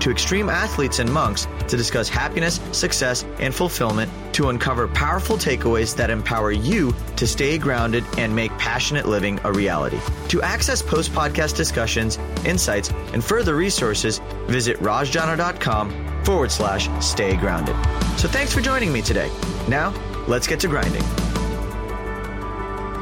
to 0.00 0.10
extreme 0.10 0.48
athletes 0.48 0.98
and 0.98 1.12
monks 1.12 1.46
to 1.68 1.76
discuss 1.76 2.08
happiness, 2.08 2.60
success, 2.72 3.24
and 3.38 3.54
fulfillment 3.54 4.10
to 4.32 4.48
uncover 4.48 4.88
powerful 4.88 5.36
takeaways 5.36 5.94
that 5.96 6.10
empower 6.10 6.50
you 6.50 6.94
to 7.16 7.26
stay 7.26 7.58
grounded 7.58 8.04
and 8.18 8.34
make 8.34 8.50
passionate 8.58 9.06
living 9.06 9.38
a 9.44 9.52
reality. 9.52 10.00
To 10.28 10.42
access 10.42 10.82
post 10.82 11.12
podcast 11.12 11.56
discussions, 11.56 12.18
insights, 12.44 12.90
and 13.12 13.22
further 13.22 13.56
resources, 13.56 14.20
visit 14.46 14.76
rajjana.com 14.78 16.24
forward 16.24 16.50
slash 16.50 16.88
stay 17.04 17.36
grounded. 17.36 17.76
So 18.18 18.28
thanks 18.28 18.52
for 18.52 18.60
joining 18.60 18.92
me 18.92 19.02
today. 19.02 19.30
Now, 19.68 19.94
let's 20.26 20.46
get 20.46 20.60
to 20.60 20.68
grinding. 20.68 21.04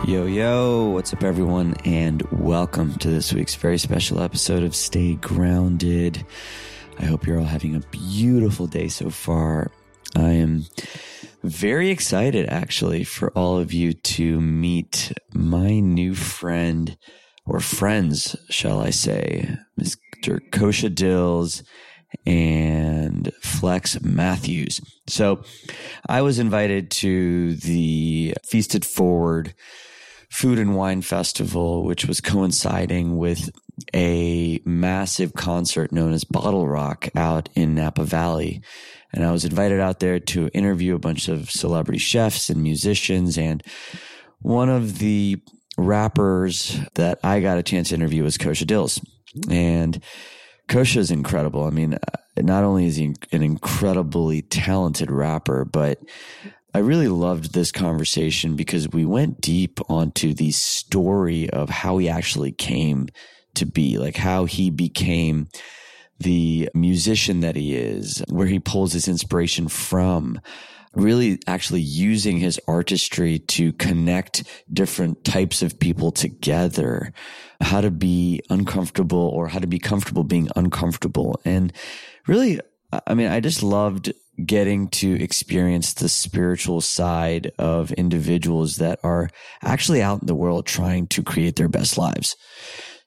Yo, 0.09 0.24
yo, 0.24 0.88
what's 0.88 1.12
up, 1.12 1.23
everyone, 1.23 1.74
and 1.85 2.23
welcome 2.33 2.95
to 2.95 3.10
this 3.10 3.33
week's 3.35 3.57
very 3.57 3.77
special 3.77 4.23
episode 4.23 4.62
of 4.62 4.74
Stay 4.74 5.16
Grounded. 5.16 6.24
I 6.98 7.05
hope 7.05 7.27
you're 7.27 7.38
all 7.38 7.45
having 7.45 7.77
a 7.77 7.80
beautiful 7.91 8.66
day 8.66 8.88
so 8.88 9.11
far. 9.11 9.70
I 10.16 10.33
am 10.33 10.66
very 11.43 11.91
excited, 11.91 12.48
actually, 12.48 13.05
for 13.05 13.30
all 13.37 13.59
of 13.59 13.73
you 13.73 13.93
to 13.93 14.41
meet 14.41 15.12
my 15.33 15.79
new 15.79 16.15
friend, 16.15 16.97
or 17.47 17.60
friends, 17.60 18.35
shall 18.51 18.80
I 18.80 18.91
say, 18.91 19.57
Mr. 19.80 20.41
Kosha 20.51 20.93
Dillz 20.93 21.63
and 22.26 23.30
Flex 23.43 24.01
Matthews. 24.02 24.80
So 25.07 25.43
I 26.09 26.23
was 26.23 26.38
invited 26.38 26.91
to 26.93 27.54
the 27.54 28.35
Feast 28.45 28.74
It 28.74 28.85
Forward 28.85 29.54
Food 30.30 30.59
and 30.59 30.74
Wine 30.74 31.02
Festival, 31.02 31.85
which 31.85 32.07
was 32.07 32.21
coinciding 32.21 33.16
with 33.16 33.51
a 33.95 34.60
massive 34.65 35.34
concert 35.34 35.93
known 35.93 36.12
as 36.12 36.24
Bottle 36.24 36.68
Rock 36.68 37.09
out 37.15 37.48
in 37.54 37.74
Napa 37.74 38.04
Valley. 38.04 38.62
And 39.12 39.24
I 39.24 39.32
was 39.32 39.45
invited 39.45 39.80
out 39.80 40.01
there 40.01 40.20
to 40.20 40.48
interview 40.48 40.95
a 40.95 40.98
bunch 40.98 41.29
of 41.29 41.51
celebrity 41.51 41.98
chefs 41.98 42.51
and 42.51 42.62
musicians. 42.62 43.38
And 43.38 43.62
one 44.40 44.68
of 44.68 44.98
the 44.98 45.40
rappers 45.76 46.79
that 46.95 47.18
I 47.23 47.40
got 47.40 47.59
a 47.59 47.62
chance 47.62 47.88
to 47.88 47.95
interview 47.95 48.24
was 48.24 48.37
Kosha 48.37 48.65
Dillz. 48.65 49.04
And 49.51 50.02
Kosha 50.68 50.98
is 50.98 51.10
incredible. 51.10 51.65
I 51.65 51.70
mean, 51.70 51.95
uh, 51.95 51.98
not 52.37 52.65
only 52.65 52.87
is 52.87 52.96
he 52.96 53.15
an 53.32 53.42
incredibly 53.42 54.42
talented 54.42 55.10
rapper, 55.10 55.65
but 55.65 56.01
I 56.74 56.80
really 56.80 57.09
loved 57.09 57.54
this 57.54 57.73
conversation 57.73 58.54
because 58.54 58.88
we 58.90 59.07
went 59.07 59.40
deep 59.40 59.80
onto 59.88 60.35
the 60.35 60.51
story 60.51 61.48
of 61.51 61.70
how 61.70 61.96
he 61.98 62.09
actually 62.09 62.52
came 62.52 63.09
to 63.54 63.66
be, 63.66 63.99
like 63.99 64.16
how 64.16 64.44
he 64.44 64.71
became 64.71 65.49
the 66.19 66.69
musician 66.75 67.41
that 67.41 67.56
he 67.56 67.75
is, 67.75 68.22
where 68.28 68.47
he 68.47 68.59
pulls 68.59 68.93
his 68.93 69.09
inspiration 69.09 69.69
from 69.69 70.41
really 70.94 71.38
actually 71.47 71.81
using 71.81 72.38
his 72.38 72.60
artistry 72.66 73.38
to 73.38 73.72
connect 73.75 74.44
different 74.72 75.25
types 75.25 75.62
of 75.62 75.78
people 75.78 76.10
together, 76.10 77.12
how 77.60 77.81
to 77.81 77.91
be 77.91 78.41
uncomfortable 78.50 79.28
or 79.34 79.49
how 79.49 79.59
to 79.59 79.66
be 79.66 79.78
comfortable 79.78 80.25
being 80.25 80.49
uncomfortable. 80.56 81.41
And 81.44 81.72
really, 82.26 82.60
I 83.06 83.15
mean, 83.15 83.28
I 83.28 83.41
just 83.41 83.62
loved 83.62 84.12
getting 84.44 84.88
to 84.88 85.20
experience 85.22 85.94
the 85.94 86.09
spiritual 86.09 86.80
side 86.80 87.50
of 87.59 87.92
individuals 87.92 88.76
that 88.76 88.98
are 89.03 89.28
actually 89.62 90.00
out 90.00 90.20
in 90.20 90.26
the 90.26 90.34
world 90.34 90.65
trying 90.65 91.06
to 91.09 91.22
create 91.22 91.56
their 91.56 91.69
best 91.69 91.98
lives. 91.98 92.36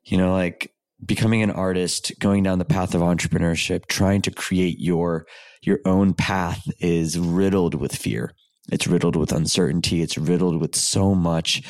You 0.03 0.17
know, 0.17 0.33
like 0.33 0.73
becoming 1.05 1.41
an 1.41 1.51
artist, 1.51 2.11
going 2.19 2.43
down 2.43 2.59
the 2.59 2.65
path 2.65 2.93
of 2.93 3.01
entrepreneurship, 3.01 3.87
trying 3.87 4.21
to 4.23 4.31
create 4.31 4.79
your 4.79 5.25
your 5.61 5.79
own 5.85 6.13
path 6.13 6.63
is 6.79 7.19
riddled 7.19 7.75
with 7.75 7.95
fear. 7.95 8.33
It's 8.71 8.87
riddled 8.87 9.15
with 9.15 9.31
uncertainty. 9.31 10.01
It's 10.01 10.17
riddled 10.17 10.61
with 10.61 10.75
so 10.75 11.15
much 11.15 11.63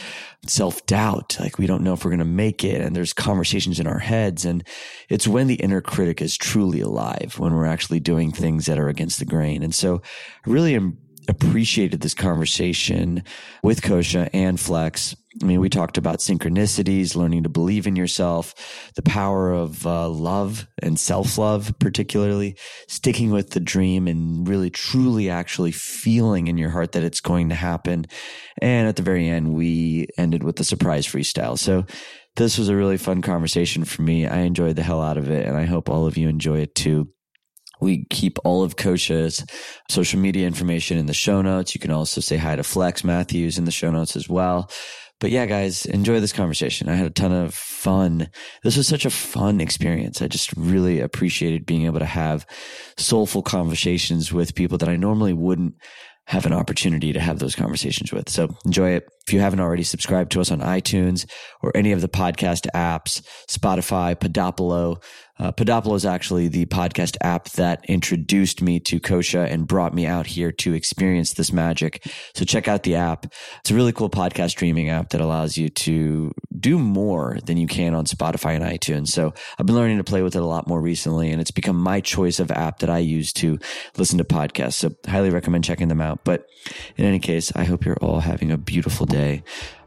self 0.45 0.85
doubt. 0.85 1.37
Like 1.39 1.57
we 1.57 1.65
don't 1.65 1.83
know 1.83 1.93
if 1.93 2.03
we're 2.03 2.11
going 2.11 2.19
to 2.19 2.25
make 2.25 2.63
it. 2.63 2.81
And 2.81 2.95
there's 2.95 3.13
conversations 3.13 3.79
in 3.79 3.87
our 3.87 3.99
heads. 3.99 4.45
And 4.45 4.65
it's 5.09 5.27
when 5.27 5.47
the 5.47 5.55
inner 5.55 5.81
critic 5.81 6.21
is 6.21 6.37
truly 6.37 6.81
alive, 6.81 7.35
when 7.37 7.53
we're 7.53 7.65
actually 7.65 7.99
doing 7.99 8.31
things 8.31 8.65
that 8.65 8.79
are 8.79 8.89
against 8.89 9.19
the 9.19 9.25
grain. 9.25 9.63
And 9.63 9.73
so 9.73 10.01
I 10.45 10.49
really 10.49 10.75
am 10.75 10.97
appreciated 11.27 12.01
this 12.01 12.13
conversation 12.13 13.23
with 13.63 13.81
Kosha 13.81 14.29
and 14.33 14.59
Flex. 14.59 15.15
I 15.41 15.45
mean, 15.45 15.61
we 15.61 15.69
talked 15.69 15.97
about 15.97 16.19
synchronicities, 16.19 17.15
learning 17.15 17.43
to 17.43 17.49
believe 17.49 17.87
in 17.87 17.95
yourself, 17.95 18.91
the 18.95 19.01
power 19.01 19.53
of 19.53 19.85
uh, 19.87 20.09
love 20.09 20.67
and 20.81 20.99
self 20.99 21.37
love, 21.37 21.73
particularly 21.79 22.57
sticking 22.89 23.31
with 23.31 23.51
the 23.51 23.61
dream 23.61 24.07
and 24.07 24.45
really 24.45 24.69
truly 24.69 25.29
actually 25.29 25.71
feeling 25.71 26.47
in 26.47 26.57
your 26.57 26.69
heart 26.69 26.91
that 26.91 27.03
it's 27.03 27.21
going 27.21 27.47
to 27.49 27.55
happen. 27.55 28.05
And 28.61 28.89
at 28.89 28.97
the 28.97 29.03
very 29.03 29.29
end, 29.29 29.53
we 29.53 30.07
ended 30.17 30.43
with 30.43 30.57
the 30.57 30.65
surprise 30.65 31.07
freestyle. 31.07 31.57
So 31.57 31.85
this 32.35 32.57
was 32.57 32.67
a 32.67 32.75
really 32.75 32.97
fun 32.97 33.21
conversation 33.21 33.85
for 33.85 34.01
me. 34.01 34.27
I 34.27 34.39
enjoyed 34.39 34.75
the 34.75 34.83
hell 34.83 35.01
out 35.01 35.17
of 35.17 35.29
it 35.29 35.45
and 35.47 35.57
I 35.57 35.65
hope 35.65 35.89
all 35.89 36.07
of 36.07 36.17
you 36.17 36.27
enjoy 36.27 36.59
it 36.59 36.75
too. 36.75 37.09
We 37.81 38.05
keep 38.11 38.37
all 38.43 38.63
of 38.63 38.75
Kosha's 38.75 39.43
social 39.89 40.19
media 40.19 40.45
information 40.45 40.99
in 40.99 41.07
the 41.07 41.13
show 41.13 41.41
notes. 41.41 41.73
You 41.73 41.81
can 41.81 41.89
also 41.89 42.21
say 42.21 42.37
hi 42.37 42.55
to 42.55 42.63
Flex 42.63 43.03
Matthews 43.03 43.57
in 43.57 43.65
the 43.65 43.71
show 43.71 43.89
notes 43.89 44.15
as 44.15 44.29
well. 44.29 44.69
But 45.21 45.29
yeah, 45.29 45.45
guys, 45.45 45.85
enjoy 45.85 46.19
this 46.19 46.33
conversation. 46.33 46.89
I 46.89 46.95
had 46.95 47.05
a 47.05 47.11
ton 47.11 47.31
of 47.31 47.53
fun. 47.53 48.27
This 48.63 48.75
was 48.75 48.87
such 48.87 49.05
a 49.05 49.11
fun 49.11 49.61
experience. 49.61 50.19
I 50.19 50.27
just 50.27 50.51
really 50.57 50.99
appreciated 50.99 51.67
being 51.67 51.85
able 51.85 51.99
to 51.99 52.05
have 52.05 52.45
soulful 52.97 53.43
conversations 53.43 54.33
with 54.33 54.55
people 54.55 54.79
that 54.79 54.89
I 54.89 54.95
normally 54.95 55.33
wouldn't 55.33 55.75
have 56.25 56.45
an 56.45 56.53
opportunity 56.53 57.13
to 57.13 57.19
have 57.19 57.39
those 57.39 57.55
conversations 57.55 58.11
with. 58.11 58.29
So 58.29 58.49
enjoy 58.65 58.91
it. 58.91 59.07
If 59.27 59.33
you 59.33 59.39
haven't 59.41 59.59
already 59.59 59.83
subscribed 59.83 60.31
to 60.31 60.41
us 60.41 60.51
on 60.51 60.59
iTunes 60.61 61.29
or 61.61 61.71
any 61.75 61.91
of 61.91 62.01
the 62.01 62.09
podcast 62.09 62.67
apps, 62.73 63.21
Spotify, 63.47 64.15
Podopolo, 64.15 65.03
uh, 65.39 65.51
Podopolo 65.51 65.95
is 65.95 66.05
actually 66.05 66.47
the 66.47 66.65
podcast 66.67 67.17
app 67.21 67.49
that 67.51 67.83
introduced 67.87 68.61
me 68.61 68.79
to 68.81 68.99
Kosha 68.99 69.49
and 69.49 69.67
brought 69.67 69.93
me 69.93 70.05
out 70.05 70.27
here 70.27 70.51
to 70.51 70.73
experience 70.73 71.33
this 71.33 71.51
magic. 71.51 72.05
So 72.35 72.45
check 72.45 72.67
out 72.67 72.83
the 72.83 72.95
app. 72.95 73.25
It's 73.59 73.71
a 73.71 73.75
really 73.75 73.91
cool 73.91 74.09
podcast 74.09 74.51
streaming 74.51 74.89
app 74.89 75.09
that 75.09 75.21
allows 75.21 75.57
you 75.57 75.69
to 75.69 76.31
do 76.59 76.77
more 76.77 77.37
than 77.45 77.57
you 77.57 77.67
can 77.67 77.95
on 77.95 78.05
Spotify 78.05 78.55
and 78.55 78.63
iTunes. 78.63 79.07
So 79.07 79.33
I've 79.57 79.65
been 79.65 79.75
learning 79.75 79.97
to 79.97 80.03
play 80.03 80.21
with 80.21 80.35
it 80.35 80.41
a 80.41 80.45
lot 80.45 80.67
more 80.67 80.81
recently 80.81 81.31
and 81.31 81.41
it's 81.41 81.51
become 81.51 81.77
my 81.77 82.01
choice 82.01 82.39
of 82.39 82.51
app 82.51 82.79
that 82.79 82.89
I 82.89 82.99
use 82.99 83.33
to 83.33 83.57
listen 83.97 84.17
to 84.17 84.23
podcasts. 84.23 84.73
So 84.73 84.91
highly 85.07 85.29
recommend 85.29 85.63
checking 85.63 85.87
them 85.87 86.01
out. 86.01 86.23
But 86.23 86.45
in 86.97 87.05
any 87.05 87.19
case, 87.19 87.51
I 87.55 87.63
hope 87.63 87.85
you're 87.85 87.97
all 87.97 88.19
having 88.19 88.51
a 88.51 88.57
beautiful 88.57 89.05
day. 89.05 89.43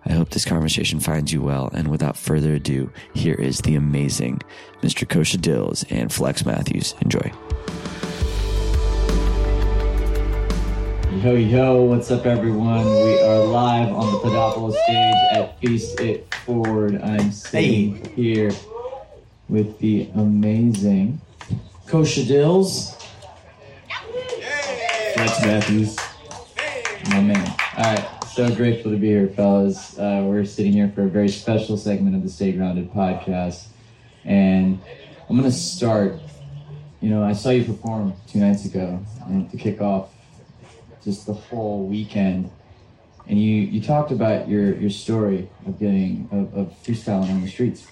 I 0.06 0.12
hope 0.12 0.30
this 0.30 0.44
conversation 0.44 1.00
finds 1.00 1.32
you 1.32 1.40
well. 1.40 1.70
And 1.72 1.88
without 1.88 2.16
further 2.16 2.54
ado, 2.54 2.92
here 3.14 3.34
is 3.34 3.60
the 3.60 3.74
amazing 3.74 4.42
Mr. 4.82 5.06
Kosha 5.06 5.38
Dillz 5.38 5.84
and 5.90 6.12
Flex 6.12 6.44
Matthews. 6.44 6.94
Enjoy. 7.00 7.32
Yo, 11.22 11.34
yo, 11.34 11.82
what's 11.84 12.10
up, 12.10 12.26
everyone? 12.26 12.84
We 12.84 13.22
are 13.22 13.44
live 13.44 13.92
on 13.94 14.12
the 14.12 14.18
Podopolo 14.18 14.72
stage 14.72 15.14
at 15.32 15.58
Feast 15.60 15.98
It 16.00 16.34
Forward. 16.44 17.00
I'm 17.00 17.32
sitting 17.32 17.96
hey. 17.96 18.12
here 18.14 18.50
with 19.48 19.78
the 19.78 20.10
amazing 20.16 21.20
Kosha 21.86 22.24
Dillz, 22.24 23.00
Flex 25.14 25.40
Matthews, 25.42 25.96
my 27.08 27.20
man. 27.22 27.56
All 27.78 27.84
right, 27.84 28.13
so 28.34 28.52
grateful 28.52 28.90
to 28.90 28.96
be 28.96 29.06
here, 29.06 29.28
fellas. 29.28 29.96
Uh, 29.96 30.24
we're 30.24 30.44
sitting 30.44 30.72
here 30.72 30.90
for 30.92 31.02
a 31.02 31.08
very 31.08 31.28
special 31.28 31.76
segment 31.76 32.16
of 32.16 32.24
the 32.24 32.28
Stay 32.28 32.50
Grounded 32.50 32.92
podcast. 32.92 33.66
And 34.24 34.80
I'm 35.28 35.38
going 35.38 35.48
to 35.48 35.56
start. 35.56 36.18
You 37.00 37.10
know, 37.10 37.22
I 37.22 37.32
saw 37.32 37.50
you 37.50 37.64
perform 37.64 38.12
two 38.26 38.40
nights 38.40 38.64
ago 38.64 39.00
and 39.26 39.48
to 39.52 39.56
kick 39.56 39.80
off 39.80 40.08
just 41.04 41.26
the 41.26 41.32
whole 41.32 41.86
weekend. 41.86 42.50
And 43.28 43.40
you, 43.40 43.52
you 43.54 43.80
talked 43.80 44.10
about 44.10 44.48
your, 44.48 44.74
your 44.74 44.90
story 44.90 45.48
of 45.64 45.78
getting 45.78 46.28
of, 46.32 46.58
of 46.58 46.82
freestyling 46.82 47.30
on 47.30 47.40
the 47.40 47.48
streets 47.48 47.86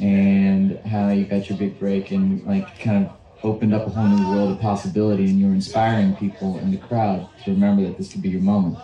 and 0.00 0.78
how 0.86 1.10
you 1.10 1.26
got 1.26 1.50
your 1.50 1.58
big 1.58 1.78
break 1.78 2.12
and 2.12 2.42
like 2.46 2.80
kind 2.80 3.04
of 3.04 3.12
opened 3.44 3.74
up 3.74 3.86
a 3.86 3.90
whole 3.90 4.08
new 4.08 4.26
world 4.30 4.52
of 4.52 4.60
possibility 4.60 5.24
and 5.24 5.38
you 5.38 5.48
were 5.48 5.52
inspiring 5.52 6.16
people 6.16 6.58
in 6.60 6.70
the 6.70 6.78
crowd 6.78 7.28
to 7.44 7.50
remember 7.50 7.82
that 7.82 7.98
this 7.98 8.10
could 8.10 8.22
be 8.22 8.30
your 8.30 8.40
moment. 8.40 8.78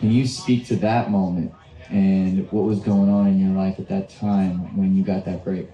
Can 0.00 0.10
you 0.10 0.26
speak 0.26 0.66
to 0.66 0.76
that 0.76 1.10
moment 1.10 1.52
and 1.88 2.50
what 2.50 2.64
was 2.64 2.80
going 2.80 3.10
on 3.10 3.26
in 3.26 3.38
your 3.38 3.56
life 3.56 3.78
at 3.78 3.88
that 3.88 4.08
time 4.08 4.76
when 4.76 4.96
you 4.96 5.02
got 5.02 5.24
that 5.26 5.44
break? 5.44 5.68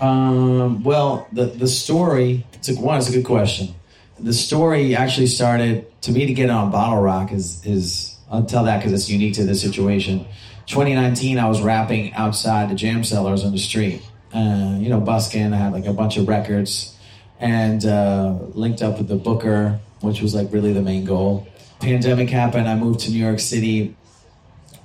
Um, 0.00 0.82
well, 0.82 1.26
the 1.32 1.46
the 1.46 1.68
story. 1.68 2.46
It's 2.54 2.68
a, 2.68 2.74
one. 2.74 2.98
It's 2.98 3.08
a 3.08 3.12
good 3.12 3.24
question. 3.24 3.74
The 4.18 4.32
story 4.32 4.94
actually 4.94 5.26
started 5.26 5.86
to 6.02 6.12
me 6.12 6.26
to 6.26 6.32
get 6.32 6.48
on 6.48 6.70
Bottle 6.70 7.02
Rock 7.02 7.32
is 7.32 7.64
is 7.66 8.16
I'll 8.30 8.44
tell 8.44 8.64
that 8.64 8.78
because 8.78 8.92
it's 8.92 9.08
unique 9.08 9.34
to 9.34 9.44
this 9.44 9.60
situation. 9.60 10.26
2019, 10.66 11.38
I 11.38 11.48
was 11.48 11.62
rapping 11.62 12.12
outside 12.14 12.70
the 12.70 12.74
JaM 12.74 13.04
Cellars 13.04 13.44
on 13.44 13.52
the 13.52 13.58
street. 13.58 14.02
Uh, 14.34 14.76
you 14.80 14.88
know, 14.88 15.00
busking. 15.00 15.52
I 15.52 15.56
had 15.56 15.72
like 15.72 15.86
a 15.86 15.92
bunch 15.92 16.16
of 16.16 16.26
records, 16.26 16.96
and 17.38 17.84
uh, 17.84 18.38
linked 18.54 18.82
up 18.82 18.98
with 18.98 19.08
the 19.08 19.16
booker, 19.16 19.78
which 20.00 20.20
was 20.20 20.34
like 20.34 20.52
really 20.52 20.72
the 20.72 20.82
main 20.82 21.04
goal. 21.04 21.46
Pandemic 21.80 22.30
happened. 22.30 22.68
I 22.68 22.74
moved 22.74 23.00
to 23.00 23.10
New 23.10 23.18
York 23.18 23.40
City, 23.40 23.96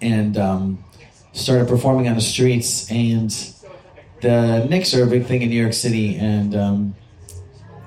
and 0.01 0.37
um, 0.37 0.83
started 1.33 1.67
performing 1.67 2.07
on 2.07 2.15
the 2.15 2.21
streets 2.21 2.91
and 2.91 3.31
the 4.21 4.65
Knicks 4.69 4.93
are 4.93 5.03
a 5.03 5.07
big 5.07 5.25
thing 5.25 5.41
in 5.41 5.49
New 5.49 5.59
York 5.59 5.73
City, 5.73 6.15
and 6.15 6.55
um, 6.55 6.95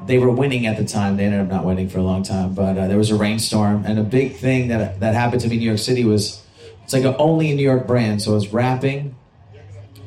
they 0.07 0.19
were 0.19 0.31
winning 0.31 0.67
at 0.67 0.77
the 0.77 0.85
time. 0.85 1.17
They 1.17 1.25
ended 1.25 1.41
up 1.41 1.49
not 1.49 1.65
winning 1.65 1.89
for 1.89 1.99
a 1.99 2.03
long 2.03 2.23
time, 2.23 2.55
but 2.55 2.77
uh, 2.77 2.89
there 2.89 2.99
was 2.99 3.11
a 3.11 3.17
rainstorm, 3.17 3.85
and 3.87 3.99
a 3.99 4.03
big 4.03 4.37
thing 4.37 4.69
that 4.69 5.01
that 5.01 5.15
happened 5.15 5.41
to 5.43 5.49
me 5.49 5.55
in 5.55 5.61
New 5.61 5.67
York 5.67 5.79
City 5.79 6.05
was 6.05 6.43
it's 6.83 6.93
like 6.93 7.05
an 7.05 7.15
only 7.19 7.53
a 7.53 7.55
New 7.55 7.63
York 7.63 7.87
brand. 7.87 8.21
So 8.21 8.33
I 8.33 8.35
was 8.35 8.53
rapping, 8.53 9.15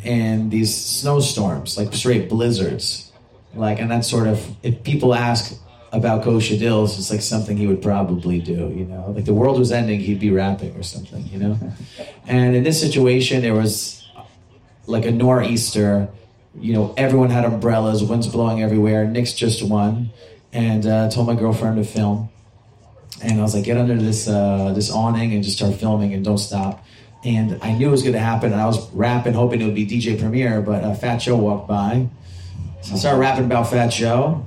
and 0.04 0.52
these 0.52 0.76
snowstorms, 0.76 1.78
like 1.78 1.94
straight 1.94 2.30
blizzards, 2.30 3.12
like, 3.56 3.80
and 3.80 3.90
that 3.90 4.04
sort 4.04 4.28
of 4.28 4.56
if 4.64 4.84
people 4.84 5.16
ask 5.16 5.58
about 5.98 6.24
Kosha 6.24 6.58
Dillz, 6.58 6.98
it's 6.98 7.12
like 7.12 7.22
something 7.22 7.58
he 7.58 7.68
would 7.68 7.82
probably 7.82 8.40
do, 8.40 8.74
you 8.76 8.86
know, 8.86 9.12
like 9.16 9.26
the 9.26 9.34
world 9.34 9.60
was 9.60 9.72
ending, 9.72 10.00
he'd 10.00 10.20
be 10.20 10.32
rapping 10.32 10.76
or 10.76 10.84
something, 10.84 11.26
you 11.28 11.40
know. 11.40 11.60
and 12.28 12.56
in 12.56 12.64
this 12.64 12.80
situation, 12.80 13.42
there 13.42 13.54
was 13.54 14.08
like 14.86 15.06
a 15.06 15.12
nor'easter. 15.12 16.10
You 16.60 16.74
know, 16.74 16.94
everyone 16.98 17.30
had 17.30 17.46
umbrellas, 17.46 18.04
wind's 18.04 18.28
blowing 18.28 18.64
everywhere. 18.64 19.06
Knicks 19.06 19.34
just 19.34 19.62
won, 19.62 20.10
and 20.52 20.86
uh, 20.86 21.10
told 21.10 21.28
my 21.28 21.36
girlfriend 21.36 21.78
to 21.78 21.84
film. 21.84 22.30
And 23.22 23.40
I 23.40 23.44
was 23.44 23.54
like, 23.54 23.64
get 23.64 23.78
under 23.78 23.96
this 23.96 24.28
uh, 24.28 24.74
this 24.74 24.92
awning 24.92 25.34
and 25.34 25.44
just 25.44 25.58
start 25.58 25.76
filming 25.76 26.14
and 26.14 26.24
don't 26.24 26.38
stop. 26.38 26.84
And 27.24 27.60
I 27.62 27.74
knew 27.74 27.88
it 27.88 27.92
was 27.92 28.04
going 28.04 28.14
to 28.14 28.20
happen. 28.20 28.54
And 28.54 28.62
I 28.62 28.66
was 28.66 28.90
rapping, 28.92 29.34
hoping 29.34 29.62
it 29.62 29.66
would 29.66 29.76
be 29.76 29.86
DJ 29.86 30.20
Premier, 30.20 30.62
but 30.62 30.84
uh, 30.84 30.94
Fat 30.94 31.18
Joe 31.18 31.36
walked 31.36 31.68
by. 31.68 32.08
So 32.82 32.94
I 32.94 32.98
started 32.98 33.20
rapping 33.20 33.46
about 33.46 33.70
Fat 33.70 33.90
Joe. 33.90 34.46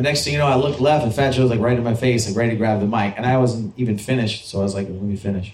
The 0.00 0.04
next 0.04 0.24
thing 0.24 0.32
you 0.32 0.38
know, 0.38 0.46
I 0.46 0.54
looked 0.54 0.80
left 0.80 1.04
and 1.04 1.14
Fat 1.14 1.32
Joe 1.32 1.42
was 1.42 1.50
like 1.50 1.60
right 1.60 1.76
in 1.76 1.84
my 1.84 1.92
face, 1.92 2.26
like 2.26 2.34
ready 2.34 2.52
to 2.52 2.56
grab 2.56 2.80
the 2.80 2.86
mic. 2.86 3.18
And 3.18 3.26
I 3.26 3.36
wasn't 3.36 3.78
even 3.78 3.98
finished, 3.98 4.48
so 4.48 4.58
I 4.58 4.62
was 4.62 4.74
like, 4.74 4.88
let 4.88 5.02
me 5.02 5.14
finish. 5.14 5.52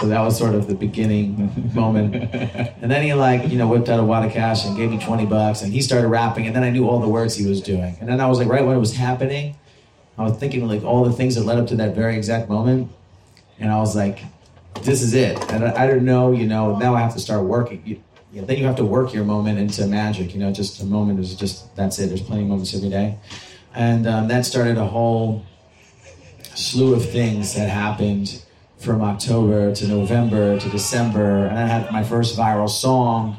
So 0.00 0.06
that 0.06 0.20
was 0.20 0.38
sort 0.38 0.54
of 0.54 0.68
the 0.68 0.76
beginning 0.76 1.72
moment. 1.74 2.14
And 2.14 2.88
then 2.88 3.02
he 3.02 3.12
like, 3.12 3.48
you 3.50 3.58
know, 3.58 3.66
whipped 3.66 3.88
out 3.88 3.98
a 3.98 4.04
wad 4.04 4.24
of 4.24 4.30
cash 4.30 4.64
and 4.64 4.76
gave 4.76 4.88
me 4.88 5.00
20 5.00 5.26
bucks 5.26 5.62
and 5.62 5.72
he 5.72 5.82
started 5.82 6.06
rapping 6.06 6.46
and 6.46 6.54
then 6.54 6.62
I 6.62 6.70
knew 6.70 6.88
all 6.88 7.00
the 7.00 7.08
words 7.08 7.34
he 7.34 7.44
was 7.44 7.60
doing. 7.60 7.96
And 7.98 8.08
then 8.08 8.20
I 8.20 8.28
was 8.28 8.38
like, 8.38 8.46
right 8.46 8.64
when 8.64 8.76
it 8.76 8.78
was 8.78 8.94
happening, 8.94 9.56
I 10.16 10.22
was 10.22 10.38
thinking 10.38 10.68
like 10.68 10.84
all 10.84 11.04
the 11.04 11.12
things 11.12 11.34
that 11.34 11.42
led 11.42 11.58
up 11.58 11.66
to 11.66 11.76
that 11.78 11.96
very 11.96 12.16
exact 12.16 12.48
moment. 12.48 12.88
And 13.58 13.68
I 13.68 13.78
was 13.78 13.96
like, 13.96 14.20
this 14.82 15.02
is 15.02 15.12
it. 15.12 15.36
And 15.52 15.64
I, 15.64 15.82
I 15.82 15.86
don't 15.88 16.04
know, 16.04 16.30
you 16.30 16.46
know, 16.46 16.78
now 16.78 16.94
I 16.94 17.00
have 17.00 17.14
to 17.14 17.20
start 17.20 17.42
working. 17.42 18.00
You, 18.34 18.40
know, 18.40 18.46
then 18.46 18.58
you 18.58 18.64
have 18.64 18.76
to 18.76 18.84
work 18.84 19.14
your 19.14 19.24
moment 19.24 19.58
into 19.58 19.86
magic. 19.86 20.34
You 20.34 20.40
know, 20.40 20.52
just 20.52 20.82
a 20.82 20.84
moment 20.84 21.20
is 21.20 21.36
just, 21.36 21.74
that's 21.76 21.98
it. 22.00 22.08
There's 22.08 22.20
plenty 22.20 22.42
of 22.42 22.48
moments 22.48 22.74
every 22.74 22.90
day. 22.90 23.16
And 23.74 24.06
um, 24.06 24.28
that 24.28 24.44
started 24.44 24.76
a 24.76 24.84
whole 24.84 25.44
slew 26.54 26.94
of 26.94 27.08
things 27.08 27.54
that 27.54 27.68
happened 27.68 28.42
from 28.78 29.02
October 29.02 29.74
to 29.74 29.88
November 29.88 30.58
to 30.58 30.68
December, 30.68 31.46
and 31.46 31.58
I 31.58 31.66
had 31.66 31.90
my 31.90 32.04
first 32.04 32.36
viral 32.36 32.68
song. 32.68 33.38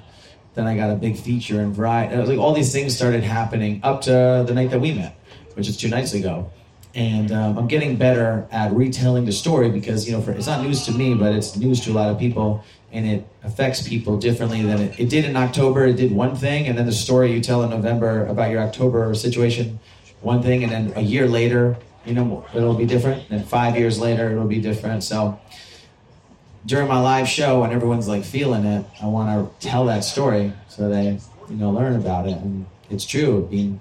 Then 0.55 0.67
I 0.67 0.75
got 0.75 0.89
a 0.89 0.95
big 0.95 1.17
feature 1.17 1.61
in 1.61 1.73
Variety. 1.73 2.15
Like 2.15 2.39
all 2.39 2.53
these 2.53 2.71
things 2.71 2.95
started 2.95 3.23
happening 3.23 3.81
up 3.83 4.01
to 4.01 4.43
the 4.47 4.53
night 4.53 4.71
that 4.71 4.79
we 4.79 4.93
met, 4.93 5.17
which 5.53 5.67
is 5.67 5.77
two 5.77 5.89
nights 5.89 6.13
ago. 6.13 6.51
And 6.95 7.31
um, 7.33 7.57
I'm 7.57 7.67
getting 7.67 7.97
better 7.97 8.47
at 8.51 8.71
retelling 8.71 9.25
the 9.25 9.33
story 9.33 9.69
because 9.69 10.07
you 10.07 10.13
know 10.13 10.21
for, 10.21 10.31
it's 10.31 10.47
not 10.47 10.63
news 10.63 10.85
to 10.85 10.93
me, 10.93 11.13
but 11.13 11.33
it's 11.33 11.57
news 11.57 11.81
to 11.81 11.91
a 11.91 11.93
lot 11.93 12.09
of 12.09 12.17
people, 12.17 12.63
and 12.91 13.05
it 13.05 13.27
affects 13.43 13.87
people 13.87 14.17
differently 14.17 14.61
than 14.61 14.81
it, 14.81 14.99
it 14.99 15.09
did 15.09 15.25
in 15.25 15.35
October. 15.35 15.85
It 15.85 15.95
did 15.95 16.11
one 16.11 16.35
thing, 16.35 16.67
and 16.67 16.77
then 16.77 16.85
the 16.85 16.91
story 16.91 17.31
you 17.31 17.41
tell 17.41 17.63
in 17.63 17.69
November 17.69 18.25
about 18.25 18.51
your 18.51 18.61
October 18.61 19.13
situation, 19.15 19.79
one 20.21 20.41
thing, 20.41 20.63
and 20.63 20.71
then 20.71 20.93
a 20.95 21.01
year 21.01 21.27
later 21.27 21.77
you 22.05 22.13
know, 22.13 22.45
it'll 22.53 22.75
be 22.75 22.85
different. 22.85 23.29
And 23.29 23.39
then 23.39 23.47
five 23.47 23.77
years 23.77 23.99
later, 23.99 24.31
it'll 24.31 24.47
be 24.47 24.61
different. 24.61 25.03
So 25.03 25.39
during 26.65 26.87
my 26.87 26.99
live 26.99 27.27
show, 27.27 27.61
when 27.61 27.71
everyone's 27.71 28.07
like 28.07 28.23
feeling 28.23 28.65
it, 28.65 28.85
I 29.01 29.07
want 29.07 29.59
to 29.59 29.67
tell 29.67 29.85
that 29.85 30.03
story 30.03 30.53
so 30.67 30.89
they, 30.89 31.19
you 31.49 31.55
know, 31.55 31.71
learn 31.71 31.95
about 31.95 32.27
it. 32.27 32.37
And 32.37 32.65
it's 32.89 33.05
true. 33.05 33.47
Being, 33.49 33.79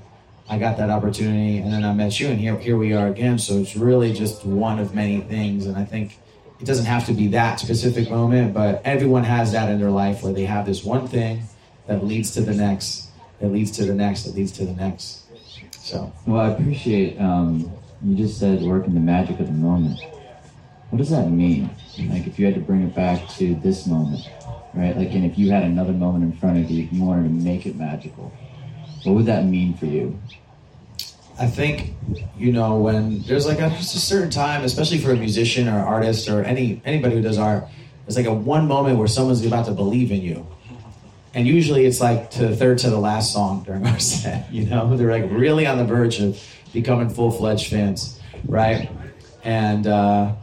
I 0.49 0.59
got 0.59 0.77
that 0.79 0.91
opportunity, 0.91 1.59
and 1.59 1.73
then 1.73 1.85
I 1.85 1.93
met 1.93 2.19
you, 2.21 2.29
and 2.29 2.39
here, 2.39 2.59
here 2.59 2.77
we 2.77 2.93
are 2.93 3.09
again. 3.09 3.39
So 3.39 3.59
it's 3.59 3.77
really 3.77 4.13
just 4.13 4.45
one 4.45 4.79
of 4.79 4.95
many 4.95 5.21
things. 5.21 5.67
And 5.67 5.77
I 5.77 5.85
think 5.85 6.19
it 6.61 6.65
doesn't 6.65 6.87
have 6.87 7.07
to 7.07 7.13
be 7.13 7.29
that 7.29 7.61
specific 7.61 8.11
moment, 8.11 8.55
but 8.55 8.81
everyone 8.85 9.25
has 9.25 9.53
that 9.53 9.71
in 9.71 9.81
their 9.81 9.91
life 9.91 10.23
where 10.23 10.33
they 10.33 10.45
have 10.45 10.67
this 10.67 10.85
one 10.85 11.09
thing 11.09 11.43
that 11.87 12.05
leads 12.05 12.31
to 12.33 12.41
the 12.41 12.55
next, 12.55 13.09
that 13.41 13.49
leads 13.49 13.71
to 13.73 13.85
the 13.85 13.95
next, 13.95 14.23
that 14.25 14.35
leads 14.35 14.53
to 14.53 14.65
the 14.65 14.73
next. 14.73 15.25
So. 15.73 16.13
Well, 16.27 16.41
I 16.41 16.49
appreciate 16.51 17.21
um, 17.21 17.71
you 18.03 18.17
just 18.17 18.39
said 18.39 18.63
working 18.63 18.95
the 18.95 19.01
magic 19.01 19.41
of 19.41 19.47
the 19.47 19.53
moment. 19.53 20.01
What 20.91 20.99
does 20.99 21.11
that 21.11 21.29
mean? 21.29 21.71
Like 21.99 22.27
if 22.27 22.39
you 22.39 22.47
had 22.47 22.55
to 22.55 22.61
bring 22.61 22.83
it 22.83 22.95
back 22.95 23.29
to 23.31 23.55
this 23.57 23.87
moment, 23.87 24.29
right? 24.75 24.97
Like, 24.97 25.13
and 25.13 25.25
if 25.25 25.37
you 25.37 25.51
had 25.51 25.65
another 25.65 25.93
moment 25.93 26.25
in 26.25 26.33
front 26.39 26.59
of 26.65 26.71
you, 26.71 26.89
you 26.91 27.03
wanted 27.03 27.25
to 27.25 27.31
make 27.31 27.67
it 27.67 27.77
magical. 27.77 28.33
What 29.03 29.17
would 29.17 29.27
that 29.27 29.45
mean 29.45 29.77
for 29.77 29.87
you? 29.87 30.19
I 31.39 31.47
think, 31.47 31.95
you 32.37 32.53
know, 32.53 32.79
when 32.79 33.23
there's 33.23 33.47
like 33.47 33.59
a, 33.59 33.69
there's 33.69 33.95
a 33.95 34.01
certain 34.01 34.31
time, 34.31 34.63
especially 34.65 34.99
for 34.99 35.11
a 35.11 35.17
musician 35.17 35.69
or 35.69 35.79
artist 35.79 36.29
or 36.29 36.45
any 36.45 36.81
anybody 36.85 37.17
who 37.17 37.23
does 37.23 37.39
art, 37.39 37.65
there's 38.07 38.17
like 38.17 38.27
a 38.27 38.35
one 38.35 38.69
moment 38.69 38.99
where 38.99 39.09
someone's 39.09 39.45
about 39.45 39.67
to 39.67 39.73
believe 39.73 40.13
in 40.13 40.21
you. 40.21 40.47
And 41.35 41.49
usually 41.49 41.85
it's 41.87 42.01
like 42.01 42.31
to 42.33 42.47
the 42.47 42.57
third 42.57 42.79
to 42.79 42.91
the 42.91 42.99
last 42.99 43.33
song 43.33 43.65
during 43.65 43.85
our 43.87 43.99
set, 43.99 44.53
you 44.53 44.67
know? 44.67 44.97
They're 44.97 45.11
like 45.11 45.31
really 45.31 45.67
on 45.67 45.79
the 45.79 45.85
verge 45.85 46.21
of 46.21 46.41
becoming 46.73 47.11
full 47.11 47.33
fledged 47.33 47.71
fans, 47.71 48.21
right? 48.47 48.89
And 49.43 49.87
uh, 49.87 50.35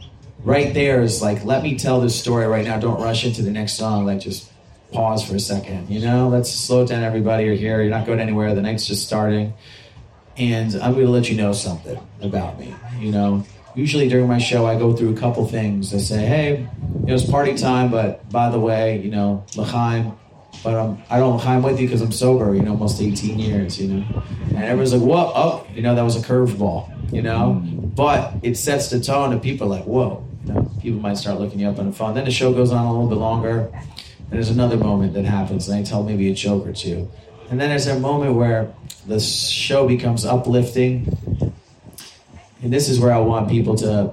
right 0.44 0.74
there 0.74 1.00
is 1.00 1.22
like, 1.22 1.44
let 1.44 1.62
me 1.62 1.78
tell 1.78 2.00
this 2.00 2.18
story 2.18 2.46
right 2.46 2.64
now. 2.64 2.78
Don't 2.78 3.00
rush 3.00 3.24
into 3.24 3.42
the 3.42 3.50
next 3.50 3.74
song. 3.74 4.04
Like, 4.04 4.20
just 4.20 4.50
pause 4.92 5.26
for 5.26 5.36
a 5.36 5.40
second. 5.40 5.90
You 5.90 6.00
know, 6.00 6.28
let's 6.28 6.50
slow 6.50 6.86
down, 6.86 7.02
everybody. 7.02 7.44
You're 7.44 7.54
here. 7.54 7.80
You're 7.80 7.90
not 7.90 8.06
going 8.06 8.20
anywhere. 8.20 8.54
The 8.54 8.62
night's 8.62 8.86
just 8.86 9.06
starting. 9.06 9.54
And 10.36 10.74
I'm 10.76 10.94
going 10.94 11.06
to 11.06 11.10
let 11.10 11.28
you 11.28 11.36
know 11.36 11.52
something 11.52 11.98
about 12.20 12.58
me. 12.58 12.74
You 12.98 13.12
know, 13.12 13.44
usually 13.74 14.08
during 14.08 14.28
my 14.28 14.38
show, 14.38 14.66
I 14.66 14.78
go 14.78 14.94
through 14.94 15.14
a 15.14 15.18
couple 15.18 15.46
things. 15.46 15.94
I 15.94 15.98
say, 15.98 16.24
hey, 16.24 16.68
it 17.06 17.12
was 17.12 17.24
party 17.24 17.54
time, 17.54 17.90
but 17.90 18.28
by 18.30 18.50
the 18.50 18.58
way, 18.58 19.00
you 19.00 19.10
know, 19.10 19.44
L'chaim, 19.56 20.16
but 20.62 20.74
um, 20.74 21.02
I 21.10 21.18
don't 21.18 21.44
I'm 21.44 21.62
with 21.62 21.80
you 21.80 21.86
because 21.86 22.02
I'm 22.02 22.12
sober, 22.12 22.54
you 22.54 22.62
know, 22.62 22.72
almost 22.72 23.00
18 23.00 23.38
years, 23.38 23.80
you 23.80 23.88
know. 23.88 24.22
And 24.48 24.58
everyone's 24.58 24.92
like, 24.92 25.02
whoa, 25.02 25.32
oh, 25.34 25.66
you 25.74 25.82
know, 25.82 25.94
that 25.94 26.02
was 26.02 26.16
a 26.16 26.20
curveball, 26.20 27.12
you 27.12 27.22
know. 27.22 27.54
But 27.54 28.34
it 28.42 28.56
sets 28.56 28.88
the 28.88 29.00
tone, 29.00 29.32
and 29.32 29.42
people 29.42 29.66
are 29.66 29.78
like, 29.78 29.84
whoa, 29.84 30.24
you 30.44 30.52
know, 30.52 30.70
people 30.80 31.00
might 31.00 31.16
start 31.16 31.40
looking 31.40 31.58
you 31.58 31.68
up 31.68 31.78
on 31.78 31.86
the 31.86 31.92
phone. 31.92 32.14
Then 32.14 32.24
the 32.24 32.30
show 32.30 32.52
goes 32.52 32.70
on 32.70 32.86
a 32.86 32.92
little 32.92 33.08
bit 33.08 33.18
longer, 33.18 33.70
and 33.72 34.30
there's 34.30 34.50
another 34.50 34.76
moment 34.76 35.14
that 35.14 35.24
happens, 35.24 35.68
and 35.68 35.78
I 35.78 35.82
tell 35.82 36.02
maybe 36.02 36.30
a 36.30 36.34
joke 36.34 36.66
or 36.66 36.72
two. 36.72 37.10
And 37.50 37.60
then 37.60 37.68
there's 37.68 37.86
a 37.86 37.98
moment 37.98 38.34
where 38.34 38.72
the 39.06 39.20
show 39.20 39.86
becomes 39.86 40.24
uplifting. 40.24 41.52
And 42.62 42.72
this 42.72 42.88
is 42.88 43.00
where 43.00 43.12
I 43.12 43.18
want 43.18 43.50
people 43.50 43.76
to, 43.76 44.12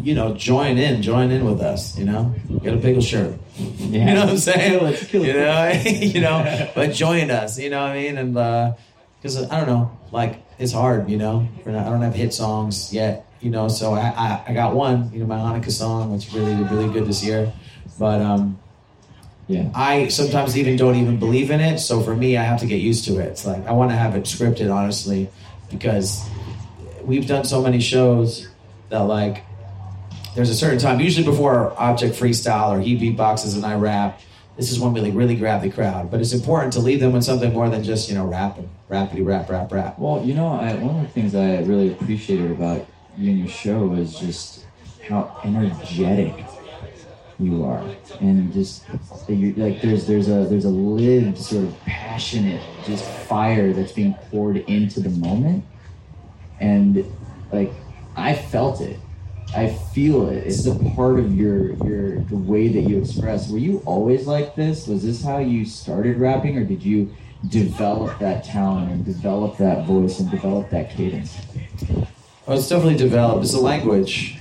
you 0.00 0.14
know, 0.14 0.34
join 0.34 0.78
in, 0.78 1.02
join 1.02 1.30
in 1.30 1.44
with 1.44 1.60
us, 1.60 1.98
you 1.98 2.04
know, 2.04 2.34
get 2.62 2.74
a 2.74 2.78
pickle 2.78 3.02
shirt 3.02 3.38
yeah. 3.58 3.64
You 4.08 4.14
know 4.14 4.20
what 4.20 4.30
I'm 4.30 4.38
saying? 4.38 4.78
Kill 4.78 4.86
it, 4.86 5.08
kill 5.08 5.22
it. 5.22 5.26
You 5.26 5.32
know, 5.34 5.70
you 5.84 6.20
know, 6.20 6.70
but 6.74 6.92
join 6.92 7.30
us. 7.30 7.58
You 7.58 7.70
know 7.70 7.82
what 7.82 7.90
I 7.90 7.94
mean? 7.94 8.18
And 8.18 8.34
because 8.34 9.36
uh, 9.36 9.48
I 9.50 9.58
don't 9.58 9.68
know, 9.68 9.98
like 10.12 10.42
it's 10.58 10.72
hard. 10.72 11.08
You 11.10 11.18
know, 11.18 11.48
not, 11.64 11.86
I 11.86 11.90
don't 11.90 12.02
have 12.02 12.14
hit 12.14 12.32
songs 12.34 12.92
yet. 12.92 13.26
You 13.40 13.50
know, 13.50 13.68
so 13.68 13.94
I, 13.94 14.08
I, 14.08 14.44
I 14.48 14.52
got 14.52 14.74
one. 14.74 15.12
You 15.12 15.20
know, 15.20 15.26
my 15.26 15.36
Hanukkah 15.36 15.70
song, 15.70 16.12
which 16.12 16.32
really 16.32 16.54
really 16.54 16.92
good 16.92 17.06
this 17.06 17.24
year. 17.24 17.52
But 17.98 18.20
um, 18.20 18.58
yeah, 19.48 19.70
I 19.74 20.08
sometimes 20.08 20.58
even 20.58 20.76
don't 20.76 20.96
even 20.96 21.18
believe 21.18 21.50
in 21.50 21.60
it. 21.60 21.78
So 21.78 22.02
for 22.02 22.14
me, 22.14 22.36
I 22.36 22.42
have 22.42 22.60
to 22.60 22.66
get 22.66 22.82
used 22.82 23.06
to 23.06 23.18
it. 23.18 23.26
It's 23.26 23.46
like 23.46 23.66
I 23.66 23.72
want 23.72 23.90
to 23.90 23.96
have 23.96 24.14
it 24.14 24.24
scripted, 24.24 24.72
honestly, 24.72 25.30
because 25.70 26.22
we've 27.02 27.26
done 27.26 27.44
so 27.44 27.62
many 27.62 27.80
shows 27.80 28.48
that 28.90 29.00
like 29.00 29.44
there's 30.34 30.50
a 30.50 30.54
certain 30.54 30.78
time, 30.78 31.00
usually 31.00 31.24
before 31.24 31.54
our 31.54 31.80
Object 31.90 32.14
Freestyle 32.14 32.76
or 32.76 32.80
he 32.80 32.96
beatboxes 32.96 33.56
and 33.56 33.64
I 33.64 33.74
rap. 33.74 34.20
This 34.58 34.70
is 34.70 34.78
when 34.78 34.92
we 34.92 35.00
like 35.00 35.14
really 35.14 35.36
grab 35.36 35.62
the 35.62 35.70
crowd. 35.70 36.10
But 36.10 36.20
it's 36.20 36.32
important 36.32 36.74
to 36.74 36.80
leave 36.80 37.00
them 37.00 37.12
with 37.12 37.24
something 37.24 37.52
more 37.52 37.70
than 37.70 37.82
just 37.82 38.10
you 38.10 38.16
know 38.16 38.26
rapping, 38.26 38.68
rappity 38.90 39.24
rap, 39.24 39.48
rap, 39.48 39.72
rap. 39.72 39.98
Well, 39.98 40.22
you 40.22 40.34
know, 40.34 40.48
I, 40.48 40.74
one 40.74 40.96
of 40.96 41.02
the 41.02 41.08
things 41.08 41.34
I 41.34 41.60
really 41.60 41.90
appreciated 41.92 42.50
about 42.50 42.86
you 43.16 43.30
and 43.30 43.38
your 43.38 43.48
show 43.48 43.86
was 43.86 44.18
just 44.18 44.66
how 45.08 45.40
energetic 45.42 46.34
you 47.38 47.64
are, 47.64 47.84
and 48.20 48.52
just 48.52 48.84
like 49.28 49.80
there's 49.80 50.06
there's 50.06 50.28
a 50.28 50.44
there's 50.48 50.64
a 50.64 50.70
lived 50.70 51.38
sort 51.38 51.64
of 51.64 51.80
passionate 51.84 52.60
just 52.84 53.04
fire 53.04 53.72
that's 53.72 53.92
being 53.92 54.14
poured 54.30 54.56
into 54.56 55.00
the 55.00 55.10
moment, 55.10 55.64
and 56.60 57.04
like 57.52 57.72
I 58.16 58.34
felt 58.34 58.80
it. 58.80 58.98
I 59.56 59.70
feel 59.70 60.28
it. 60.28 60.46
It's 60.46 60.66
a 60.66 60.74
part 60.96 61.18
of 61.18 61.34
your 61.34 61.72
your 61.86 62.20
the 62.22 62.36
way 62.36 62.68
that 62.68 62.82
you 62.82 62.98
express. 62.98 63.48
Were 63.50 63.58
you 63.58 63.82
always 63.86 64.26
like 64.26 64.56
this? 64.56 64.86
Was 64.86 65.04
this 65.04 65.22
how 65.22 65.38
you 65.38 65.64
started 65.64 66.18
rapping, 66.18 66.58
or 66.58 66.64
did 66.64 66.82
you 66.82 67.14
develop 67.46 68.18
that 68.18 68.44
talent 68.44 68.90
and 68.90 69.04
develop 69.04 69.56
that 69.58 69.86
voice 69.86 70.18
and 70.18 70.30
develop 70.30 70.70
that 70.70 70.90
cadence? 70.90 71.38
Well, 72.46 72.58
it's 72.58 72.68
definitely 72.68 72.96
developed. 72.96 73.44
It's 73.44 73.54
a 73.54 73.60
language, 73.60 74.37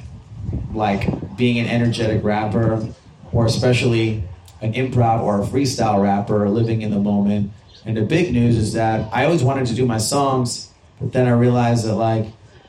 like 0.74 1.38
being 1.38 1.60
an 1.60 1.68
energetic 1.68 2.24
rapper, 2.24 2.88
or 3.32 3.46
especially 3.46 4.24
an 4.62 4.74
improv 4.74 5.22
or 5.22 5.42
a 5.42 5.46
freestyle 5.46 6.02
rapper, 6.02 6.50
living 6.50 6.82
in 6.82 6.92
the 6.92 7.00
moment. 7.00 7.52
And 7.86 7.96
the 7.96 8.02
big 8.02 8.34
news 8.34 8.58
is 8.58 8.74
that 8.74 9.10
I 9.14 9.26
always 9.26 9.44
wanted 9.44 9.68
to 9.68 9.76
do 9.76 9.86
my 9.86 9.98
songs, 9.98 10.72
but 11.00 11.14
then 11.14 11.28
I 11.28 11.32
realized 11.32 11.86
that 11.86 11.96
like 11.96 12.28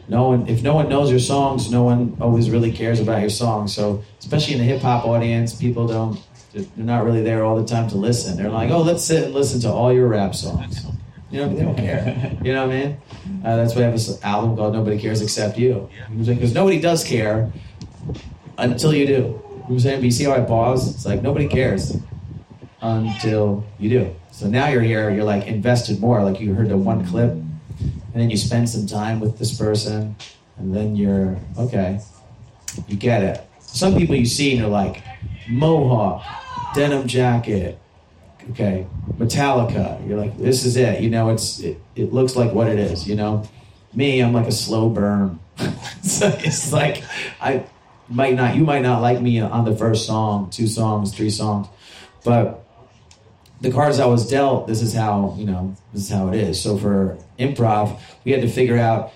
no 0.08 0.28
one 0.28 0.48
if 0.48 0.62
no 0.62 0.74
one 0.74 0.88
knows 0.88 1.10
your 1.10 1.18
songs 1.18 1.70
no 1.70 1.82
one 1.82 2.16
always 2.20 2.50
really 2.50 2.72
cares 2.72 3.00
about 3.00 3.20
your 3.20 3.30
songs. 3.30 3.74
So 3.74 4.04
especially 4.20 4.54
in 4.54 4.60
the 4.60 4.64
hip-hop 4.64 5.04
audience 5.04 5.54
people 5.54 5.86
don't 5.86 6.20
they're 6.52 6.64
not 6.76 7.04
really 7.04 7.22
there 7.22 7.44
all 7.44 7.56
the 7.56 7.66
time 7.66 7.88
to 7.90 7.96
listen. 7.96 8.36
They're 8.36 8.50
like 8.50 8.70
oh 8.70 8.82
let's 8.82 9.04
sit 9.04 9.24
and 9.24 9.34
listen 9.34 9.60
to 9.62 9.70
all 9.70 9.92
your 9.92 10.08
rap 10.08 10.34
songs 10.34 10.86
you 11.30 11.40
know 11.40 11.48
they 11.54 11.62
don't 11.62 11.76
care. 11.76 12.36
You 12.42 12.52
know 12.54 12.66
what 12.66 12.76
i 12.76 12.80
mean? 12.80 13.00
Uh, 13.44 13.56
that's 13.56 13.74
why 13.74 13.82
i 13.82 13.84
have 13.84 13.92
this 13.92 14.22
album 14.22 14.56
called 14.56 14.72
nobody 14.72 14.98
cares 14.98 15.20
except 15.20 15.58
you. 15.58 15.88
Because 16.16 16.54
nobody 16.54 16.80
does 16.80 17.04
care 17.04 17.50
until 18.56 18.94
you 18.94 19.06
do. 19.06 19.12
You 19.12 19.18
know 19.18 19.34
what 19.34 19.70
i'm 19.70 19.80
saying? 19.80 20.00
But 20.00 20.04
you 20.04 20.10
see 20.10 20.24
how 20.24 20.32
i 20.32 20.40
pause? 20.40 20.94
It's 20.94 21.04
like 21.06 21.22
nobody 21.22 21.48
cares 21.48 21.96
until 22.80 23.64
you 23.78 23.90
do. 23.90 24.14
So 24.30 24.46
now 24.46 24.68
you're 24.68 24.82
here 24.82 25.10
you're 25.10 25.24
like 25.24 25.46
invested 25.46 26.00
more. 26.00 26.22
Like 26.22 26.40
you 26.40 26.54
heard 26.54 26.68
the 26.68 26.76
one 26.76 27.06
clip 27.06 27.32
and 28.18 28.24
then 28.24 28.30
you 28.30 28.36
spend 28.36 28.68
some 28.68 28.86
time 28.86 29.20
with 29.20 29.38
this 29.38 29.56
person, 29.56 30.16
and 30.56 30.74
then 30.74 30.96
you're 30.96 31.38
okay. 31.56 32.00
You 32.88 32.96
get 32.96 33.22
it. 33.22 33.46
Some 33.60 33.96
people 33.96 34.16
you 34.16 34.26
see 34.26 34.50
and 34.50 34.60
you're 34.60 34.68
like, 34.68 35.02
mohawk, 35.48 36.24
denim 36.74 37.06
jacket, 37.06 37.78
okay, 38.50 38.86
Metallica. 39.16 40.06
You're 40.08 40.18
like, 40.18 40.36
this 40.38 40.64
is 40.64 40.76
it. 40.76 41.00
You 41.00 41.10
know, 41.10 41.30
it's 41.30 41.60
it, 41.60 41.80
it 41.96 42.12
looks 42.12 42.36
like 42.36 42.52
what 42.52 42.68
it 42.68 42.78
is. 42.78 43.08
You 43.08 43.16
know, 43.16 43.48
me, 43.94 44.20
I'm 44.20 44.32
like 44.32 44.46
a 44.46 44.52
slow 44.52 44.88
burn. 44.88 45.40
so 46.02 46.28
it's 46.38 46.72
like 46.72 47.02
I 47.40 47.64
might 48.08 48.34
not, 48.34 48.56
you 48.56 48.64
might 48.64 48.82
not 48.82 49.02
like 49.02 49.20
me 49.20 49.40
on 49.40 49.64
the 49.64 49.76
first 49.76 50.06
song, 50.06 50.50
two 50.50 50.66
songs, 50.66 51.14
three 51.14 51.30
songs, 51.30 51.66
but 52.24 52.64
the 53.60 53.70
cards 53.70 53.98
I 53.98 54.06
was 54.06 54.28
dealt, 54.28 54.66
this 54.66 54.82
is 54.82 54.94
how, 54.94 55.34
you 55.36 55.44
know, 55.44 55.76
this 55.92 56.04
is 56.04 56.10
how 56.10 56.28
it 56.28 56.34
is. 56.34 56.60
So 56.60 56.78
for 56.78 57.18
improv, 57.38 58.00
we 58.24 58.32
had 58.32 58.40
to 58.42 58.48
figure 58.48 58.78
out 58.78 59.12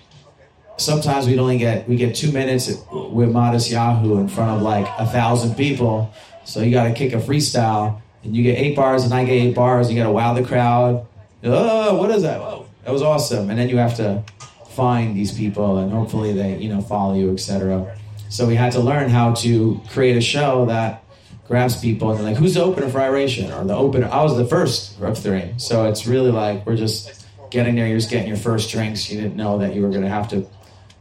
sometimes 0.76 1.26
we'd 1.26 1.38
only 1.38 1.58
get 1.58 1.88
we 1.88 1.96
get 1.96 2.14
two 2.14 2.32
minutes 2.32 2.68
with 2.90 3.30
Matisyahu 3.30 4.18
in 4.20 4.28
front 4.28 4.50
of 4.50 4.62
like 4.62 4.86
a 4.98 5.06
thousand 5.06 5.54
people. 5.54 6.12
So 6.44 6.60
you 6.60 6.72
gotta 6.72 6.92
kick 6.92 7.12
a 7.12 7.18
freestyle 7.18 8.01
and 8.22 8.36
you 8.36 8.42
get 8.42 8.58
eight 8.58 8.76
bars 8.76 9.04
and 9.04 9.12
I 9.12 9.24
get 9.24 9.32
eight 9.32 9.54
bars, 9.54 9.90
you 9.90 9.96
gotta 9.96 10.12
wow 10.12 10.34
the 10.34 10.44
crowd. 10.44 11.06
Oh, 11.44 11.96
what 11.96 12.10
is 12.10 12.22
that? 12.22 12.40
Whoa, 12.40 12.66
that 12.84 12.92
was 12.92 13.02
awesome. 13.02 13.50
And 13.50 13.58
then 13.58 13.68
you 13.68 13.78
have 13.78 13.96
to 13.96 14.22
find 14.70 15.16
these 15.16 15.32
people 15.32 15.78
and 15.78 15.92
hopefully 15.92 16.32
they, 16.32 16.58
you 16.58 16.68
know, 16.68 16.80
follow 16.80 17.14
you, 17.14 17.32
etc. 17.32 17.96
So 18.28 18.46
we 18.46 18.54
had 18.54 18.72
to 18.72 18.80
learn 18.80 19.10
how 19.10 19.34
to 19.34 19.80
create 19.90 20.16
a 20.16 20.20
show 20.20 20.66
that 20.66 21.04
grabs 21.48 21.78
people 21.78 22.10
and 22.10 22.18
they're 22.18 22.26
like, 22.26 22.36
who's 22.36 22.54
the 22.54 22.62
opener 22.62 22.88
for 22.88 23.00
Iration? 23.00 23.52
Or 23.52 23.64
the 23.64 23.76
opener, 23.76 24.08
I 24.10 24.22
was 24.22 24.36
the 24.36 24.46
first 24.46 25.00
of 25.00 25.18
three. 25.18 25.52
So 25.58 25.86
it's 25.88 26.06
really 26.06 26.30
like, 26.30 26.64
we're 26.64 26.76
just 26.76 27.26
getting 27.50 27.74
there. 27.74 27.86
You're 27.86 27.98
just 27.98 28.10
getting 28.10 28.28
your 28.28 28.38
first 28.38 28.70
drinks. 28.70 29.10
You 29.10 29.20
didn't 29.20 29.36
know 29.36 29.58
that 29.58 29.74
you 29.74 29.82
were 29.82 29.90
going 29.90 30.02
to 30.02 30.08
have 30.08 30.28
to. 30.30 30.46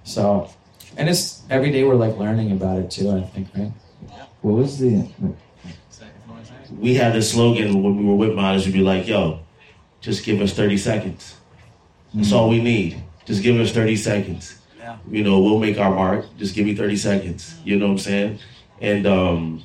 So, 0.04 0.50
and 0.98 1.08
it's 1.08 1.44
every 1.50 1.72
day 1.72 1.84
we're 1.84 1.96
like 1.96 2.18
learning 2.18 2.52
about 2.52 2.80
it 2.80 2.92
too, 2.92 3.10
I 3.12 3.22
think, 3.22 3.48
right? 3.56 3.72
What 4.42 4.56
was 4.56 4.78
the. 4.78 5.08
We 6.80 6.96
had 6.96 7.14
this 7.14 7.32
slogan 7.32 7.84
when 7.84 7.98
we 7.98 8.06
were 8.06 8.16
with 8.16 8.34
models, 8.34 8.66
we'd 8.66 8.74
be 8.74 8.82
like, 8.82 9.08
yo, 9.08 9.40
just 10.00 10.26
give 10.26 10.42
us 10.42 10.54
30 10.54 10.78
seconds. 10.78 11.36
That's 12.14 12.28
mm-hmm. 12.28 12.38
all 12.38 12.50
we 12.50 12.62
need. 12.62 13.04
Just 13.26 13.44
give 13.44 13.60
us 13.60 13.72
30 13.72 13.96
seconds. 13.96 14.58
Yeah. 14.80 14.98
You 15.10 15.24
know, 15.24 15.40
we'll 15.40 15.60
make 15.60 15.78
our 15.78 15.94
mark. 15.94 16.26
Just 16.38 16.56
give 16.56 16.66
me 16.66 16.76
30 16.76 16.96
seconds. 16.98 17.56
You 17.64 17.78
know 17.78 17.88
what 17.88 17.94
I'm 17.94 17.98
saying? 18.00 18.40
And 18.80 19.06
um, 19.06 19.64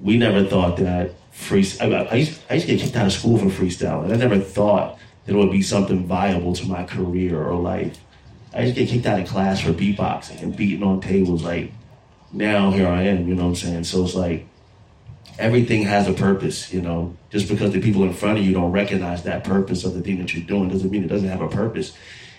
we 0.00 0.16
never 0.16 0.44
thought 0.44 0.78
that 0.78 1.12
free. 1.30 1.66
I, 1.80 1.86
I, 1.86 2.14
used, 2.14 2.40
I 2.48 2.54
used 2.54 2.66
to 2.66 2.76
get 2.76 2.82
kicked 2.82 2.96
out 2.96 3.06
of 3.06 3.12
school 3.12 3.38
for 3.38 3.46
freestyle, 3.46 4.04
and 4.04 4.12
I 4.12 4.16
never 4.16 4.38
thought 4.38 4.98
that 5.26 5.34
it 5.34 5.36
would 5.36 5.52
be 5.52 5.62
something 5.62 6.06
viable 6.06 6.54
to 6.54 6.66
my 6.66 6.84
career 6.84 7.42
or 7.42 7.54
life. 7.56 7.98
I 8.54 8.62
used 8.62 8.74
to 8.74 8.80
get 8.80 8.90
kicked 8.90 9.06
out 9.06 9.20
of 9.20 9.28
class 9.28 9.60
for 9.60 9.72
beatboxing 9.72 10.42
and 10.42 10.56
beating 10.56 10.82
on 10.82 11.00
tables. 11.00 11.44
Like 11.44 11.72
now, 12.32 12.70
here 12.70 12.88
I 12.88 13.02
am. 13.02 13.28
You 13.28 13.34
know 13.34 13.44
what 13.44 13.48
I'm 13.50 13.54
saying? 13.54 13.84
So 13.84 14.04
it's 14.04 14.14
like 14.14 14.46
everything 15.40 15.82
has 15.82 16.06
a 16.06 16.12
purpose. 16.12 16.72
You 16.72 16.82
know, 16.82 17.16
just 17.30 17.48
because 17.48 17.72
the 17.72 17.80
people 17.80 18.04
in 18.04 18.12
front 18.12 18.38
of 18.38 18.44
you 18.44 18.52
don't 18.52 18.72
recognize 18.72 19.22
that 19.24 19.44
purpose 19.44 19.84
of 19.84 19.94
the 19.94 20.02
thing 20.02 20.18
that 20.18 20.34
you're 20.34 20.44
doing 20.44 20.68
doesn't 20.68 20.90
mean 20.90 21.04
it 21.04 21.08
doesn't 21.08 21.28
have 21.28 21.40
a 21.40 21.48
purpose. 21.48 21.92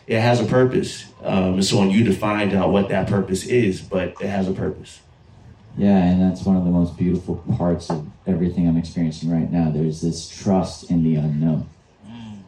It 0.08 0.20
has 0.20 0.40
a 0.40 0.46
purpose. 0.46 1.06
Um, 1.24 1.60
it's 1.60 1.74
on 1.74 1.92
you 1.92 2.04
to 2.06 2.14
find 2.14 2.54
out 2.54 2.72
what 2.72 2.90
that 2.90 3.08
purpose 3.08 3.46
is, 3.46 3.82
but 3.82 4.10
it 4.22 4.28
has 4.28 4.48
a 4.48 4.54
purpose. 4.54 5.00
Yeah, 5.78 5.98
and 5.98 6.22
that's 6.22 6.44
one 6.44 6.58
of 6.58 6.66
the 6.66 6.72
most 6.72 6.98
beautiful 6.98 7.38
parts 7.58 7.90
of 7.90 8.06
everything 8.28 8.68
I'm 8.68 8.78
experiencing 8.78 9.32
right 9.32 9.50
now. 9.50 9.72
There's 9.72 10.02
this 10.02 10.28
trust 10.28 10.90
in 10.92 11.04
the 11.04 11.16
unknown. 11.16 11.70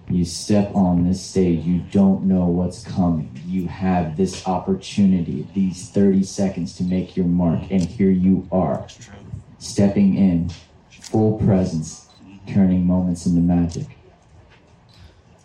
You 0.10 0.26
step 0.26 0.76
on 0.76 1.08
this 1.08 1.22
stage, 1.22 1.64
you 1.64 1.80
don't 1.92 2.26
know 2.26 2.46
what's 2.46 2.84
coming. 2.84 3.32
You 3.48 3.68
have 3.68 4.18
this 4.18 4.46
opportunity, 4.46 5.48
these 5.54 5.90
30 5.90 6.24
seconds 6.24 6.76
to 6.78 6.84
make 6.84 7.16
your 7.16 7.26
mark, 7.26 7.62
and 7.72 7.82
here 7.82 8.10
you 8.10 8.48
are, 8.52 8.86
stepping 9.63 10.15
in, 10.15 10.51
full 10.89 11.38
presence, 11.39 12.10
turning 12.48 12.86
moments 12.86 13.25
into 13.25 13.41
magic. 13.41 13.86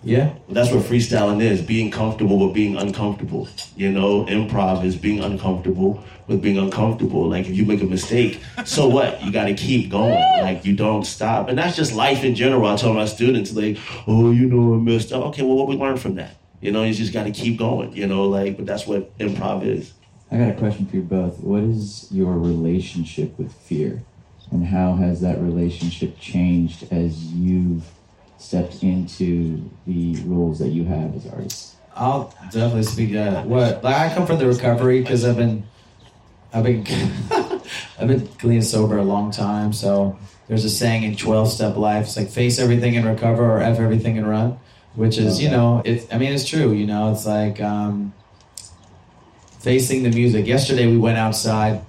Yeah, 0.05 0.27
well, 0.47 0.55
that's 0.55 0.71
what 0.71 0.85
freestyling 0.85 1.43
is 1.43 1.61
being 1.61 1.91
comfortable 1.91 2.39
with 2.39 2.55
being 2.55 2.77
uncomfortable. 2.77 3.49
You 3.77 3.91
know, 3.91 4.25
improv 4.27 4.85
is 4.85 4.95
being 4.97 5.21
uncomfortable 5.21 6.05
with 6.29 6.41
being 6.41 6.57
uncomfortable. 6.57 7.29
Like, 7.29 7.47
if 7.47 7.57
you 7.57 7.65
make 7.65 7.83
a 7.83 7.87
mistake, 7.87 8.41
so 8.65 8.87
what? 8.87 9.23
You 9.25 9.33
got 9.33 9.47
to 9.47 9.55
keep 9.55 9.91
going. 9.91 10.23
Like, 10.41 10.65
you 10.65 10.77
don't 10.77 11.05
stop. 11.05 11.49
And 11.49 11.59
that's 11.59 11.77
just 11.77 11.93
life 11.93 12.23
in 12.23 12.37
general. 12.37 12.67
I 12.67 12.77
tell 12.77 12.93
my 12.93 13.07
students, 13.07 13.53
like, 13.53 13.77
oh, 14.07 14.31
you 14.31 14.47
know, 14.47 14.75
I 14.75 14.79
messed 14.79 15.13
up. 15.13 15.25
Okay, 15.27 15.43
well, 15.43 15.57
what 15.57 15.67
we 15.67 15.75
learn 15.75 15.97
from 15.97 16.15
that? 16.15 16.37
You 16.61 16.71
know, 16.71 16.85
you 16.85 16.95
just 16.95 17.13
got 17.13 17.25
to 17.25 17.33
keep 17.33 17.59
going, 17.59 17.93
you 17.93 18.07
know, 18.07 18.29
like, 18.29 18.57
but 18.57 18.67
that's 18.67 18.87
what 18.87 19.17
improv 19.19 19.65
is. 19.65 19.93
I 20.31 20.37
got 20.37 20.51
a 20.51 20.55
question 20.55 20.87
for 20.87 20.97
you 20.97 21.03
both. 21.03 21.41
What 21.41 21.63
is 21.63 22.09
your 22.11 22.33
relationship 22.33 23.39
with 23.39 23.53
fear? 23.53 24.03
And 24.51 24.67
how 24.67 24.95
has 24.95 25.21
that 25.21 25.41
relationship 25.41 26.19
changed 26.19 26.91
as 26.91 27.33
you've 27.33 27.85
stepped 28.39 28.83
into 28.83 29.69
the 29.87 30.17
roles 30.23 30.59
that 30.59 30.69
you 30.69 30.85
have 30.85 31.15
as 31.17 31.27
artists? 31.27 31.77
I'll 31.95 32.33
definitely 32.45 32.85
speak 32.85 33.11
to 33.13 33.43
what 33.45 33.83
like 33.83 33.97
I 33.97 34.15
come 34.15 34.27
from 34.27 34.39
the 34.39 34.47
recovery 34.47 35.01
because 35.01 35.25
I've 35.25 35.37
been 35.37 35.67
I've 36.53 36.65
been 36.65 36.87
I've 37.99 38.09
been 38.09 38.27
clean 38.39 38.57
and 38.59 38.65
sober 38.65 38.99
a 38.99 39.03
long 39.03 39.31
time. 39.31 39.73
So 39.73 40.19
there's 40.47 40.65
a 40.65 40.71
saying 40.71 41.03
in 41.03 41.17
12 41.17 41.51
step 41.51 41.77
life, 41.77 42.07
it's 42.07 42.17
like 42.17 42.29
face 42.29 42.59
everything 42.59 42.97
and 42.97 43.05
recover 43.05 43.45
or 43.45 43.61
F 43.61 43.81
everything 43.81 44.17
and 44.17 44.29
run, 44.29 44.59
which 44.95 45.19
is, 45.19 45.37
okay. 45.37 45.45
you 45.45 45.51
know, 45.51 45.83
it 45.85 46.07
I 46.13 46.19
mean 46.19 46.33
it's 46.33 46.49
true, 46.49 46.73
you 46.73 46.87
know, 46.87 47.13
it's 47.13 47.27
like 47.27 47.61
um, 47.61 48.15
facing 49.61 50.03
the 50.03 50.11
music. 50.11 50.47
Yesterday 50.47 50.87
we 50.87 50.99
went 50.99 51.19
outside. 51.19 51.83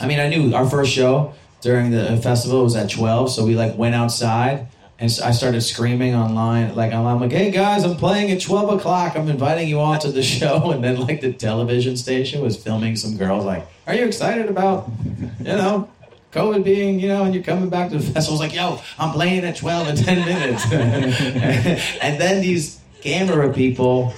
I 0.00 0.06
mean, 0.06 0.20
I 0.20 0.28
knew 0.28 0.54
our 0.54 0.68
first 0.68 0.92
show 0.92 1.34
during 1.60 1.90
the 1.90 2.16
festival 2.22 2.64
was 2.64 2.76
at 2.76 2.90
12, 2.90 3.30
so 3.30 3.44
we 3.44 3.54
like 3.54 3.76
went 3.76 3.94
outside 3.94 4.68
and 5.00 5.10
I 5.24 5.30
started 5.30 5.62
screaming 5.62 6.14
online, 6.14 6.74
like 6.74 6.92
I'm 6.92 7.20
like, 7.20 7.32
"Hey 7.32 7.50
guys, 7.50 7.84
I'm 7.84 7.96
playing 7.96 8.30
at 8.32 8.40
12 8.42 8.78
o'clock. 8.78 9.16
I'm 9.16 9.28
inviting 9.30 9.66
you 9.66 9.80
all 9.80 9.98
to 9.98 10.12
the 10.12 10.22
show." 10.36 10.70
And 10.72 10.84
then 10.84 11.00
like 11.00 11.22
the 11.22 11.32
television 11.32 11.96
station 11.96 12.42
was 12.42 12.62
filming 12.62 12.96
some 12.96 13.16
girls, 13.16 13.46
like, 13.46 13.66
"Are 13.86 13.94
you 13.94 14.04
excited 14.04 14.50
about, 14.50 14.90
you 15.38 15.44
know, 15.44 15.88
COVID 16.32 16.62
being, 16.64 17.00
you 17.00 17.08
know, 17.08 17.24
and 17.24 17.34
you're 17.34 17.42
coming 17.42 17.70
back 17.70 17.90
to 17.90 17.96
the 17.96 18.02
festival?" 18.02 18.38
I 18.38 18.44
was 18.44 18.52
like, 18.52 18.54
"Yo, 18.54 18.78
I'm 18.98 19.12
playing 19.12 19.44
at 19.44 19.56
12 19.56 19.88
in 19.88 19.96
10 19.96 20.18
minutes." 20.26 20.70
and 22.02 22.20
then 22.20 22.42
these 22.42 22.78
camera 23.00 23.50
people 23.54 24.12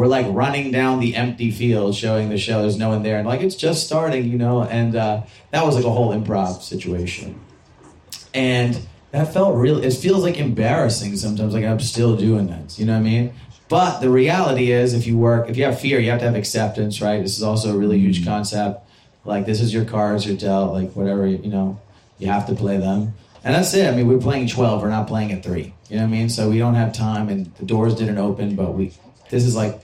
were 0.00 0.08
like 0.08 0.26
running 0.30 0.72
down 0.72 1.00
the 1.00 1.14
empty 1.14 1.50
field, 1.50 1.94
showing 1.94 2.28
the 2.28 2.38
show. 2.38 2.62
There's 2.62 2.78
no 2.78 2.88
one 2.88 3.02
there, 3.02 3.18
and 3.18 3.28
like 3.28 3.42
it's 3.42 3.54
just 3.54 3.86
starting, 3.86 4.24
you 4.28 4.38
know. 4.38 4.64
And 4.64 4.96
uh, 4.96 5.22
that 5.50 5.64
was 5.64 5.76
like 5.76 5.84
a 5.84 5.90
whole 5.90 6.12
improv 6.12 6.62
situation, 6.62 7.38
and 8.34 8.80
that 9.12 9.32
felt 9.32 9.56
real. 9.56 9.82
it 9.82 9.92
feels 9.94 10.22
like 10.22 10.38
embarrassing 10.38 11.16
sometimes 11.16 11.52
like 11.52 11.64
i'm 11.64 11.80
still 11.80 12.16
doing 12.16 12.46
that 12.46 12.78
you 12.78 12.86
know 12.86 12.92
what 12.92 13.00
i 13.00 13.02
mean 13.02 13.32
but 13.68 13.98
the 13.98 14.08
reality 14.08 14.70
is 14.70 14.94
if 14.94 15.04
you 15.04 15.18
work 15.18 15.50
if 15.50 15.56
you 15.56 15.64
have 15.64 15.80
fear 15.80 15.98
you 15.98 16.10
have 16.10 16.20
to 16.20 16.26
have 16.26 16.36
acceptance 16.36 17.00
right 17.02 17.20
this 17.20 17.36
is 17.36 17.42
also 17.42 17.74
a 17.74 17.76
really 17.76 17.98
huge 17.98 18.20
mm-hmm. 18.20 18.30
concept 18.30 18.88
Like 19.24 19.46
this 19.46 19.60
is 19.60 19.72
your 19.72 19.84
cards, 19.84 20.26
your 20.26 20.36
dealt, 20.36 20.72
like 20.72 20.92
whatever 20.92 21.26
you 21.26 21.50
know, 21.50 21.80
you 22.18 22.28
have 22.28 22.46
to 22.46 22.54
play 22.54 22.78
them. 22.78 23.14
And 23.44 23.54
that's 23.54 23.72
it. 23.74 23.86
I 23.86 23.96
mean, 23.96 24.06
we're 24.06 24.18
playing 24.18 24.48
12. 24.48 24.82
We're 24.82 24.90
not 24.90 25.06
playing 25.06 25.32
at 25.32 25.42
three. 25.42 25.74
You 25.88 25.96
know 25.96 26.02
what 26.02 26.08
I 26.08 26.10
mean? 26.10 26.28
So 26.28 26.50
we 26.50 26.58
don't 26.58 26.74
have 26.74 26.92
time, 26.92 27.28
and 27.28 27.54
the 27.56 27.64
doors 27.64 27.94
didn't 27.94 28.18
open. 28.18 28.54
But 28.54 28.74
we, 28.74 28.92
this 29.30 29.44
is 29.44 29.56
like 29.56 29.80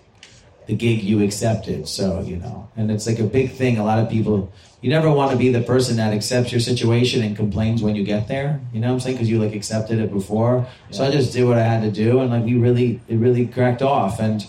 the 0.66 0.74
gig 0.74 1.02
you 1.02 1.22
accepted. 1.22 1.88
So 1.88 2.20
you 2.20 2.36
know, 2.36 2.68
and 2.76 2.90
it's 2.90 3.06
like 3.06 3.18
a 3.18 3.24
big 3.24 3.52
thing. 3.52 3.78
A 3.78 3.84
lot 3.84 3.98
of 3.98 4.08
people, 4.08 4.52
you 4.80 4.90
never 4.90 5.10
want 5.10 5.32
to 5.32 5.36
be 5.36 5.50
the 5.50 5.62
person 5.62 5.96
that 5.96 6.12
accepts 6.12 6.52
your 6.52 6.60
situation 6.60 7.22
and 7.22 7.36
complains 7.36 7.82
when 7.82 7.96
you 7.96 8.04
get 8.04 8.28
there. 8.28 8.60
You 8.72 8.80
know 8.80 8.88
what 8.88 8.94
I'm 8.94 9.00
saying? 9.00 9.16
Because 9.16 9.30
you 9.30 9.42
like 9.42 9.54
accepted 9.54 9.98
it 9.98 10.12
before. 10.12 10.66
So 10.90 11.04
I 11.04 11.10
just 11.10 11.32
did 11.32 11.44
what 11.44 11.58
I 11.58 11.64
had 11.64 11.82
to 11.82 11.90
do, 11.90 12.20
and 12.20 12.30
like 12.30 12.44
we 12.44 12.54
really, 12.54 13.00
it 13.08 13.16
really 13.16 13.46
cracked 13.46 13.82
off. 13.82 14.20
And 14.20 14.46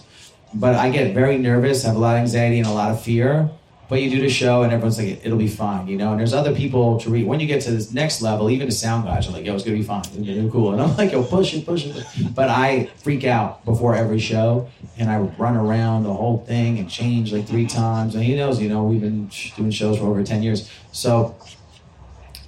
but 0.53 0.75
I 0.75 0.89
get 0.89 1.13
very 1.13 1.37
nervous, 1.37 1.83
have 1.83 1.95
a 1.95 1.99
lot 1.99 2.15
of 2.15 2.21
anxiety 2.21 2.57
and 2.59 2.67
a 2.67 2.71
lot 2.71 2.91
of 2.91 3.01
fear 3.01 3.49
but 3.89 4.01
you 4.01 4.09
do 4.09 4.19
the 4.19 4.29
show 4.29 4.63
and 4.63 4.73
everyone's 4.73 4.97
like 4.97 5.25
it'll 5.25 5.37
be 5.37 5.47
fine 5.47 5.87
you 5.87 5.97
know? 5.97 6.11
And 6.11 6.19
there's 6.19 6.33
other 6.33 6.53
people 6.53 6.99
to 6.99 7.09
read. 7.09 7.25
When 7.25 7.39
you 7.39 7.47
get 7.47 7.61
to 7.63 7.71
this 7.71 7.93
next 7.93 8.21
level 8.21 8.49
even 8.49 8.67
the 8.67 8.73
sound 8.73 9.05
guys 9.05 9.27
are 9.27 9.31
like 9.31 9.45
yo 9.45 9.55
it's 9.55 9.63
gonna 9.63 9.77
be 9.77 9.83
fine. 9.83 10.03
Be 10.15 10.49
cool. 10.51 10.73
And 10.73 10.81
i'm 10.81 10.95
like 10.97 11.11
yo 11.11 11.23
push 11.23 11.53
it 11.53 11.65
push 11.65 11.85
it. 11.85 12.05
But 12.33 12.49
i 12.49 12.85
freak 12.97 13.23
out 13.23 13.63
before 13.65 13.95
every 13.95 14.19
show 14.19 14.69
and 14.97 15.09
i 15.09 15.17
run 15.17 15.55
around 15.55 16.03
the 16.03 16.13
whole 16.13 16.45
thing 16.45 16.79
and 16.79 16.89
change 16.89 17.33
like 17.33 17.47
three 17.47 17.67
times. 17.67 18.15
And 18.15 18.23
he 18.23 18.35
knows 18.35 18.61
you 18.61 18.69
know 18.69 18.83
we've 18.83 19.01
been 19.01 19.29
doing 19.55 19.71
shows 19.71 19.97
for 19.97 20.05
over 20.05 20.23
10 20.23 20.43
years. 20.43 20.69
So 20.91 21.35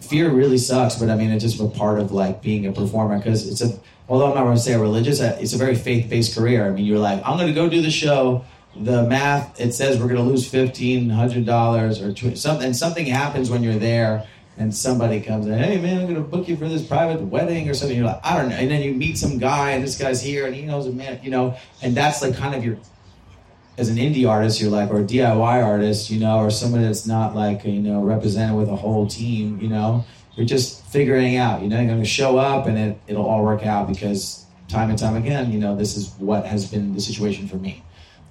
fear 0.02 0.30
really 0.32 0.58
sucks 0.58 0.96
but 0.96 1.08
i 1.10 1.16
mean 1.16 1.30
it's 1.30 1.44
just 1.44 1.60
a 1.60 1.68
part 1.68 2.00
of 2.00 2.12
like 2.12 2.42
being 2.42 2.66
a 2.66 2.72
performer 2.72 3.18
because 3.20 3.48
it's 3.48 3.62
a 3.62 3.80
although 4.08 4.28
i'm 4.28 4.34
not 4.34 4.44
going 4.44 4.56
to 4.56 4.62
say 4.62 4.76
religious 4.76 5.22
uh, 5.22 5.38
it's 5.40 5.54
a 5.54 5.58
very 5.58 5.76
faith-based 5.76 6.36
career. 6.36 6.66
I 6.66 6.72
mean 6.72 6.86
you're 6.86 6.98
like 6.98 7.22
i'm 7.24 7.38
going 7.38 7.48
to 7.48 7.54
go 7.54 7.70
do 7.70 7.82
the 7.82 7.92
show 7.92 8.44
the 8.76 9.04
math 9.04 9.60
it 9.60 9.74
says 9.74 10.00
we're 10.00 10.08
going 10.08 10.24
to 10.24 10.30
lose 10.30 10.48
fifteen 10.48 11.10
hundred 11.10 11.46
dollars 11.46 12.02
or 12.02 12.16
something. 12.36 12.66
And 12.66 12.76
something 12.76 13.06
happens 13.06 13.50
when 13.50 13.64
you're 13.64 13.80
there, 13.80 14.28
and 14.58 14.76
somebody 14.76 15.22
comes 15.22 15.48
and 15.48 15.60
hey 15.60 15.80
man, 15.80 16.00
I'm 16.00 16.04
going 16.04 16.16
to 16.16 16.22
book 16.22 16.48
you 16.48 16.58
for 16.58 16.68
this 16.68 16.86
private 16.86 17.22
wedding 17.22 17.70
or 17.70 17.74
something. 17.74 17.98
You're 17.98 18.06
like 18.06 18.20
I 18.24 18.38
don't 18.38 18.50
know, 18.50 18.56
and 18.56 18.70
then 18.70 18.82
you 18.82 18.94
meet 18.94 19.18
some 19.18 19.38
guy 19.38 19.72
and 19.72 19.84
this 19.84 19.98
guy's 19.98 20.22
here 20.22 20.46
and 20.46 20.56
he 20.56 20.64
knows 20.64 20.86
a 20.86 20.92
man, 20.92 21.20
you 21.24 21.32
know, 21.32 21.58
and 21.82 21.96
that's 21.96 22.22
like 22.22 22.36
kind 22.36 22.56
of 22.56 22.64
your 22.64 22.78
as 23.80 23.88
an 23.88 23.96
indie 23.96 24.30
artist, 24.30 24.60
you're 24.60 24.70
like, 24.70 24.90
or 24.92 25.00
a 25.00 25.04
DIY 25.04 25.64
artist, 25.64 26.10
you 26.10 26.20
know, 26.20 26.40
or 26.40 26.52
somebody 26.52 26.84
that's 26.84 27.08
not 27.08 27.34
like, 27.34 27.64
you 27.64 27.80
know, 27.80 28.02
represented 28.02 28.58
with 28.58 28.68
a 28.68 28.76
whole 28.76 29.08
team, 29.08 29.58
you 29.62 29.70
know, 29.70 30.04
you're 30.36 30.46
just 30.46 30.86
figuring 30.88 31.38
out, 31.38 31.62
you 31.62 31.70
know, 31.70 31.78
you're 31.78 31.88
going 31.88 32.00
to 32.00 32.06
show 32.06 32.38
up 32.38 32.68
and 32.68 32.78
it, 32.78 33.00
it'll 33.08 33.26
all 33.26 33.42
work 33.42 33.66
out 33.66 33.88
because 33.88 34.46
time 34.68 34.90
and 34.90 35.00
time 35.00 35.16
again, 35.16 35.50
you 35.50 35.60
know, 35.60 35.78
this 35.78 35.96
is 35.96 36.10
what 36.18 36.46
has 36.46 36.70
been 36.70 36.94
the 36.94 37.00
situation 37.00 37.48
for 37.48 37.56
me 37.56 37.82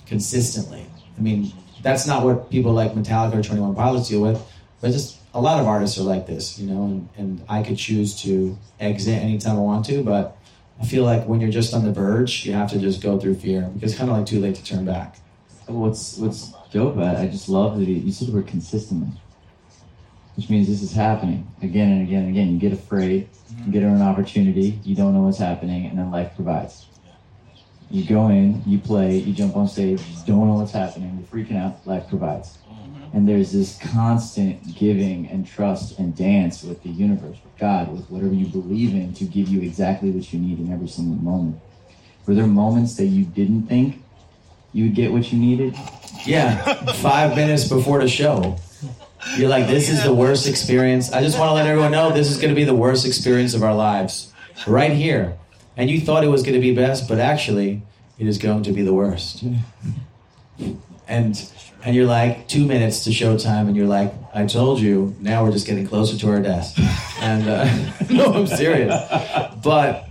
consistently. 0.09 0.87
I 1.17 1.21
mean, 1.21 1.53
that's 1.83 2.07
not 2.07 2.25
what 2.25 2.50
people 2.50 2.73
like 2.73 2.93
Metallica 2.93 3.37
or 3.37 3.43
21 3.43 3.75
Pilots 3.75 4.09
deal 4.09 4.21
with, 4.21 4.43
but 4.81 4.91
just 4.91 5.19
a 5.35 5.41
lot 5.41 5.61
of 5.61 5.67
artists 5.67 5.99
are 5.99 6.03
like 6.03 6.27
this, 6.27 6.59
you 6.59 6.69
know, 6.69 6.85
and, 6.85 7.09
and 7.17 7.45
I 7.49 7.62
could 7.62 7.77
choose 7.77 8.21
to 8.23 8.59
exit 8.81 9.23
anytime 9.23 9.57
I 9.57 9.61
want 9.61 9.87
to, 9.87 10.03
but 10.03 10.37
I 10.81 10.85
feel 10.85 11.05
like 11.05 11.27
when 11.27 11.41
you're 11.41 11.50
just 11.50 11.75
on 11.75 11.85
the 11.85 11.93
verge, 11.93 12.47
you 12.47 12.53
have 12.53 12.71
to 12.71 12.79
just 12.79 13.03
go 13.03 13.19
through 13.19 13.35
fear 13.37 13.62
because 13.62 13.93
it's 13.93 13.99
kind 13.99 14.11
of 14.11 14.17
like 14.17 14.27
too 14.27 14.41
late 14.41 14.55
to 14.57 14.65
turn 14.65 14.85
back. 14.85 15.19
What's 15.67 16.17
what's 16.17 16.53
dope 16.73 16.97
I 16.97 17.27
just 17.27 17.49
love 17.49 17.79
that 17.79 17.85
you 17.87 18.11
said 18.11 18.29
the 18.29 18.33
word 18.33 18.47
consistently, 18.47 19.09
which 20.37 20.49
means 20.49 20.67
this 20.67 20.83
is 20.83 20.93
happening 20.93 21.47
again 21.62 21.93
and 21.93 22.03
again 22.03 22.23
and 22.23 22.31
again. 22.31 22.53
You 22.53 22.59
get 22.59 22.73
afraid, 22.73 23.29
you 23.67 23.73
get 23.73 23.83
an 23.83 24.00
opportunity, 24.00 24.81
you 24.83 24.95
don't 24.95 25.15
know 25.15 25.23
what's 25.23 25.38
happening, 25.38 25.87
and 25.87 25.99
then 25.99 26.11
life 26.11 26.35
provides. 26.37 26.87
You 27.90 28.04
go 28.04 28.28
in, 28.28 28.62
you 28.66 28.78
play, 28.78 29.16
you 29.16 29.33
jump 29.33 29.57
on 29.57 29.66
stage, 29.66 30.00
you 30.00 30.16
don't 30.26 30.47
know 30.47 30.54
what's 30.54 30.73
happening, 30.73 31.26
you're 31.33 31.45
freaking 31.45 31.57
out, 31.57 31.87
life 31.87 32.07
provides. 32.09 32.59
Mm-hmm. 32.71 33.16
And 33.16 33.28
there's 33.28 33.52
this 33.52 33.78
constant 33.78 34.76
giving 34.76 35.26
and 35.28 35.47
trust 35.47 35.99
and 35.99 36.14
dance 36.14 36.62
with 36.62 36.83
the 36.83 36.90
universe, 36.90 37.38
with 37.42 37.59
God, 37.59 37.90
with 37.90 38.11
whatever 38.11 38.35
you 38.35 38.47
believe 38.47 38.92
in 38.92 39.14
to 39.14 39.25
give 39.25 39.49
you 39.49 39.62
exactly 39.62 40.10
what 40.10 40.30
you 40.32 40.39
need 40.39 40.58
in 40.58 40.71
every 40.71 40.89
single 40.89 41.17
moment. 41.17 41.60
Were 42.26 42.34
there 42.34 42.47
moments 42.47 42.97
that 42.97 43.06
you 43.06 43.25
didn't 43.25 43.69
think 43.69 44.02
you 44.75 44.84
would 44.84 44.95
get 44.95 45.10
what 45.10 45.32
you 45.32 45.39
needed? 45.39 45.75
Yeah, 46.26 46.75
five 46.93 47.34
minutes 47.36 47.67
before 47.67 48.00
the 48.00 48.08
show. 48.08 48.58
You're 49.36 49.49
like, 49.49 49.67
this 49.67 49.89
is 49.89 50.04
the 50.04 50.13
worst 50.13 50.47
experience. 50.47 51.10
I 51.10 51.23
just 51.23 51.39
want 51.39 51.49
to 51.49 51.54
let 51.54 51.67
everyone 51.67 51.93
know 51.93 52.13
this 52.13 52.30
is 52.30 52.36
going 52.36 52.50
to 52.50 52.54
be 52.54 52.65
the 52.65 52.75
worst 52.75 53.06
experience 53.06 53.54
of 53.54 53.63
our 53.63 53.75
lives. 53.75 54.30
Right 54.67 54.93
here 54.93 55.39
and 55.78 55.88
you 55.88 56.00
thought 56.00 56.25
it 56.25 56.28
was 56.28 56.43
going 56.43 56.54
to 56.54 56.60
be 56.60 56.75
best, 56.75 57.08
but 57.08 57.19
actually, 57.19 57.82
it 58.19 58.26
is 58.26 58.36
going 58.36 58.64
to 58.64 58.73
be 58.73 58.82
the 58.82 58.93
worst. 58.93 59.45
and 61.06 61.50
and 61.84 61.95
you're 61.95 62.06
like 62.06 62.49
two 62.49 62.67
minutes 62.67 63.04
to 63.04 63.10
showtime, 63.10 63.69
and 63.69 63.76
you're 63.76 63.86
like, 63.86 64.12
I 64.34 64.45
told 64.45 64.80
you. 64.80 65.14
Now 65.21 65.45
we're 65.45 65.52
just 65.52 65.67
getting 65.67 65.86
closer 65.86 66.19
to 66.19 66.28
our 66.30 66.41
death. 66.41 66.76
And 67.21 67.49
uh, 67.49 67.64
no, 68.10 68.32
I'm 68.32 68.47
serious. 68.47 68.95
But 69.64 70.08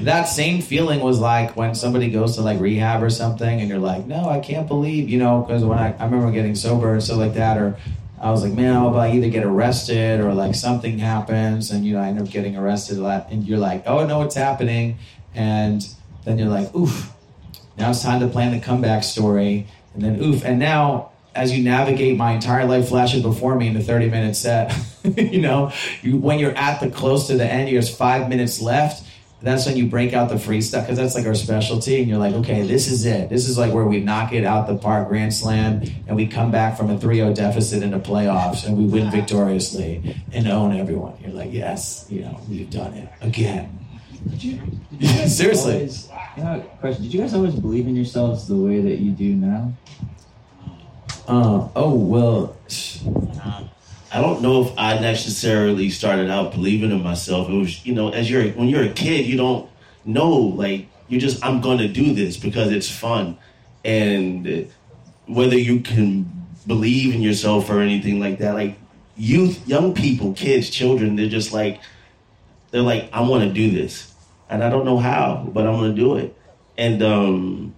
that 0.00 0.24
same 0.24 0.62
feeling 0.62 1.00
was 1.00 1.20
like 1.20 1.56
when 1.56 1.74
somebody 1.74 2.10
goes 2.10 2.36
to 2.36 2.40
like 2.40 2.58
rehab 2.58 3.02
or 3.02 3.10
something, 3.10 3.60
and 3.60 3.68
you're 3.68 3.78
like, 3.78 4.06
no, 4.06 4.30
I 4.30 4.40
can't 4.40 4.66
believe, 4.66 5.10
you 5.10 5.18
know, 5.18 5.42
because 5.42 5.62
when 5.62 5.78
I, 5.78 5.94
I 5.98 6.06
remember 6.06 6.30
getting 6.30 6.54
sober 6.54 6.94
and 6.94 7.02
stuff 7.02 7.18
like 7.18 7.34
that, 7.34 7.58
or 7.58 7.76
I 8.20 8.30
was 8.30 8.42
like, 8.42 8.52
man, 8.52 8.74
I'll 8.74 8.96
either 9.00 9.28
get 9.28 9.44
arrested 9.44 10.20
or 10.20 10.34
like 10.34 10.54
something 10.54 10.98
happens, 10.98 11.70
and 11.70 11.84
you 11.84 11.94
know, 11.94 12.00
I 12.00 12.08
end 12.08 12.20
up 12.20 12.28
getting 12.30 12.56
arrested. 12.56 12.98
And 12.98 13.46
you're 13.46 13.58
like, 13.58 13.84
oh 13.86 14.06
no, 14.06 14.22
it's 14.22 14.34
happening, 14.34 14.98
and 15.34 15.86
then 16.24 16.38
you're 16.38 16.48
like, 16.48 16.74
oof, 16.74 17.12
now 17.76 17.90
it's 17.90 18.02
time 18.02 18.20
to 18.20 18.28
plan 18.28 18.52
the 18.52 18.60
comeback 18.60 19.04
story, 19.04 19.66
and 19.94 20.02
then 20.02 20.22
oof, 20.22 20.44
and 20.44 20.58
now 20.58 21.10
as 21.34 21.56
you 21.56 21.62
navigate 21.62 22.16
my 22.16 22.32
entire 22.32 22.64
life 22.64 22.88
flashes 22.88 23.22
before 23.22 23.54
me 23.54 23.68
in 23.68 23.76
a 23.76 23.82
30 23.82 24.10
minute 24.10 24.34
set, 24.34 24.76
you 25.04 25.40
know, 25.40 25.72
you, 26.02 26.16
when 26.16 26.38
you're 26.38 26.56
at 26.56 26.80
the 26.80 26.90
close 26.90 27.28
to 27.28 27.36
the 27.36 27.46
end, 27.46 27.68
you 27.68 27.76
have 27.76 27.88
five 27.88 28.28
minutes 28.28 28.60
left 28.60 29.07
that's 29.40 29.66
when 29.66 29.76
you 29.76 29.86
break 29.86 30.12
out 30.12 30.28
the 30.28 30.38
free 30.38 30.60
stuff 30.60 30.84
because 30.84 30.98
that's 30.98 31.14
like 31.14 31.26
our 31.26 31.34
specialty 31.34 32.00
and 32.00 32.08
you're 32.08 32.18
like 32.18 32.34
okay 32.34 32.62
this 32.62 32.88
is 32.88 33.06
it. 33.06 33.28
This 33.28 33.48
is 33.48 33.56
like 33.56 33.72
where 33.72 33.84
we 33.84 34.00
knock 34.00 34.32
it 34.32 34.44
out 34.44 34.66
the 34.66 34.76
park 34.76 35.08
grand 35.08 35.32
slam 35.32 35.82
and 36.06 36.16
we 36.16 36.26
come 36.26 36.50
back 36.50 36.76
from 36.76 36.90
a 36.90 36.98
3-0 36.98 37.34
deficit 37.34 37.82
into 37.82 37.98
the 37.98 38.04
playoffs 38.04 38.66
and 38.66 38.76
we 38.76 38.84
win 38.84 39.10
victoriously 39.10 40.22
and 40.32 40.48
own 40.48 40.76
everyone. 40.76 41.16
You're 41.20 41.32
like 41.32 41.52
yes 41.52 42.06
you 42.08 42.22
know 42.22 42.40
we've 42.48 42.70
done 42.70 42.94
it 42.94 43.08
again. 43.20 43.78
Did 44.28 44.42
you, 44.42 44.56
did 44.90 45.02
you 45.02 45.08
seriously. 45.28 45.74
always, 45.74 46.10
you 46.36 46.42
know, 46.42 46.60
question. 46.80 47.04
Did 47.04 47.14
you 47.14 47.20
guys 47.20 47.34
always 47.34 47.54
believe 47.54 47.86
in 47.86 47.94
yourselves 47.94 48.48
the 48.48 48.56
way 48.56 48.80
that 48.80 48.96
you 48.96 49.12
do 49.12 49.34
now? 49.34 49.72
Uh, 51.28 51.68
oh 51.76 51.94
well 51.94 52.56
I 54.10 54.20
don't 54.20 54.40
know 54.40 54.64
if 54.64 54.72
I 54.78 54.98
necessarily 54.98 55.90
started 55.90 56.30
out 56.30 56.52
believing 56.52 56.90
in 56.90 57.02
myself. 57.02 57.48
It 57.48 57.54
was, 57.54 57.84
you 57.84 57.94
know, 57.94 58.08
as 58.08 58.30
you're 58.30 58.48
when 58.50 58.68
you're 58.68 58.84
a 58.84 58.92
kid, 58.92 59.26
you 59.26 59.36
don't 59.36 59.68
know 60.04 60.30
like 60.30 60.88
you 61.08 61.20
just 61.20 61.44
I'm 61.44 61.60
going 61.60 61.78
to 61.78 61.88
do 61.88 62.14
this 62.14 62.36
because 62.36 62.72
it's 62.72 62.90
fun, 62.90 63.36
and 63.84 64.70
whether 65.26 65.58
you 65.58 65.80
can 65.80 66.46
believe 66.66 67.14
in 67.14 67.20
yourself 67.20 67.68
or 67.68 67.80
anything 67.80 68.18
like 68.18 68.38
that, 68.38 68.54
like 68.54 68.78
youth, 69.16 69.66
young 69.68 69.94
people, 69.94 70.32
kids, 70.32 70.70
children, 70.70 71.16
they're 71.16 71.28
just 71.28 71.52
like 71.52 71.80
they're 72.70 72.82
like 72.82 73.10
I 73.12 73.20
want 73.20 73.44
to 73.44 73.52
do 73.52 73.70
this, 73.70 74.14
and 74.48 74.64
I 74.64 74.70
don't 74.70 74.86
know 74.86 74.98
how, 74.98 75.46
but 75.52 75.66
I'm 75.66 75.76
going 75.76 75.94
to 75.94 76.00
do 76.00 76.16
it. 76.16 76.34
And 76.78 77.02
um, 77.02 77.74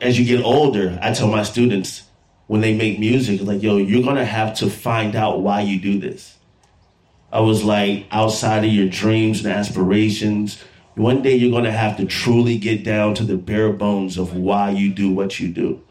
as 0.00 0.18
you 0.18 0.24
get 0.24 0.44
older, 0.44 0.98
I 1.00 1.12
tell 1.12 1.28
my 1.28 1.44
students 1.44 2.02
when 2.48 2.62
they 2.62 2.74
make 2.74 2.98
music, 2.98 3.42
like, 3.42 3.62
yo, 3.62 3.76
you're 3.76 4.02
gonna 4.02 4.24
have 4.24 4.54
to 4.56 4.68
find 4.68 5.14
out 5.14 5.40
why 5.40 5.60
you 5.60 5.78
do 5.78 6.00
this. 6.00 6.36
I 7.30 7.40
was 7.40 7.62
like, 7.62 8.06
outside 8.10 8.64
of 8.64 8.72
your 8.72 8.88
dreams 8.88 9.44
and 9.44 9.54
aspirations, 9.54 10.62
one 10.94 11.22
day 11.22 11.36
you're 11.36 11.52
gonna 11.52 11.70
have 11.70 11.98
to 11.98 12.06
truly 12.06 12.56
get 12.56 12.82
down 12.82 13.14
to 13.14 13.24
the 13.24 13.36
bare 13.36 13.72
bones 13.72 14.16
of 14.16 14.34
why 14.34 14.70
you 14.70 14.90
do 14.90 15.12
what 15.12 15.38
you 15.38 15.48
do. 15.48 15.82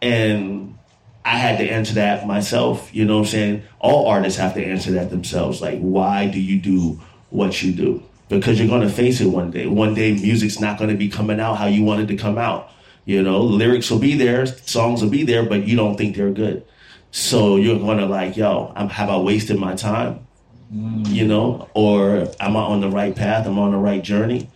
And 0.00 0.78
I 1.24 1.36
had 1.36 1.58
to 1.58 1.68
answer 1.68 1.94
that 1.94 2.26
myself. 2.28 2.94
You 2.94 3.04
know 3.04 3.14
what 3.14 3.26
I'm 3.26 3.32
saying? 3.32 3.62
All 3.80 4.06
artists 4.06 4.38
have 4.38 4.54
to 4.54 4.64
answer 4.64 4.92
that 4.92 5.10
themselves. 5.10 5.60
Like, 5.60 5.80
why 5.80 6.28
do 6.28 6.40
you 6.40 6.60
do 6.60 7.00
what 7.30 7.60
you 7.60 7.72
do? 7.72 8.04
Because 8.28 8.60
you're 8.60 8.68
gonna 8.68 8.88
face 8.88 9.20
it 9.20 9.26
one 9.26 9.50
day. 9.50 9.66
One 9.66 9.94
day 9.94 10.12
music's 10.12 10.60
not 10.60 10.78
gonna 10.78 10.94
be 10.94 11.08
coming 11.08 11.40
out 11.40 11.58
how 11.58 11.66
you 11.66 11.82
wanted 11.82 12.06
to 12.08 12.16
come 12.16 12.38
out 12.38 12.70
you 13.08 13.22
know, 13.22 13.40
lyrics 13.40 13.90
will 13.90 13.98
be 13.98 14.16
there, 14.16 14.44
songs 14.44 15.00
will 15.00 15.08
be 15.08 15.22
there, 15.22 15.42
but 15.42 15.66
you 15.66 15.74
don't 15.74 15.96
think 15.96 16.14
they're 16.14 16.30
good. 16.30 16.62
So 17.10 17.56
you're 17.56 17.78
gonna 17.78 18.04
like, 18.04 18.36
yo, 18.36 18.70
I'm, 18.76 18.90
have 18.90 19.08
I 19.08 19.16
wasted 19.16 19.58
my 19.58 19.74
time? 19.74 20.26
Mm. 20.70 21.08
You 21.08 21.26
know, 21.26 21.70
or 21.72 22.28
am 22.38 22.54
I 22.54 22.60
on 22.60 22.82
the 22.82 22.90
right 22.90 23.16
path? 23.16 23.46
Am 23.46 23.58
I 23.58 23.62
on 23.62 23.70
the 23.70 23.78
right 23.78 24.04
journey? 24.04 24.50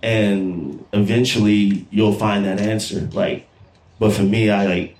And 0.00 0.84
eventually 0.92 1.88
you'll 1.90 2.12
find 2.12 2.44
that 2.44 2.60
answer. 2.60 3.00
Like, 3.12 3.48
but 3.98 4.12
for 4.12 4.22
me, 4.22 4.48
I 4.48 4.64
like, 4.64 4.96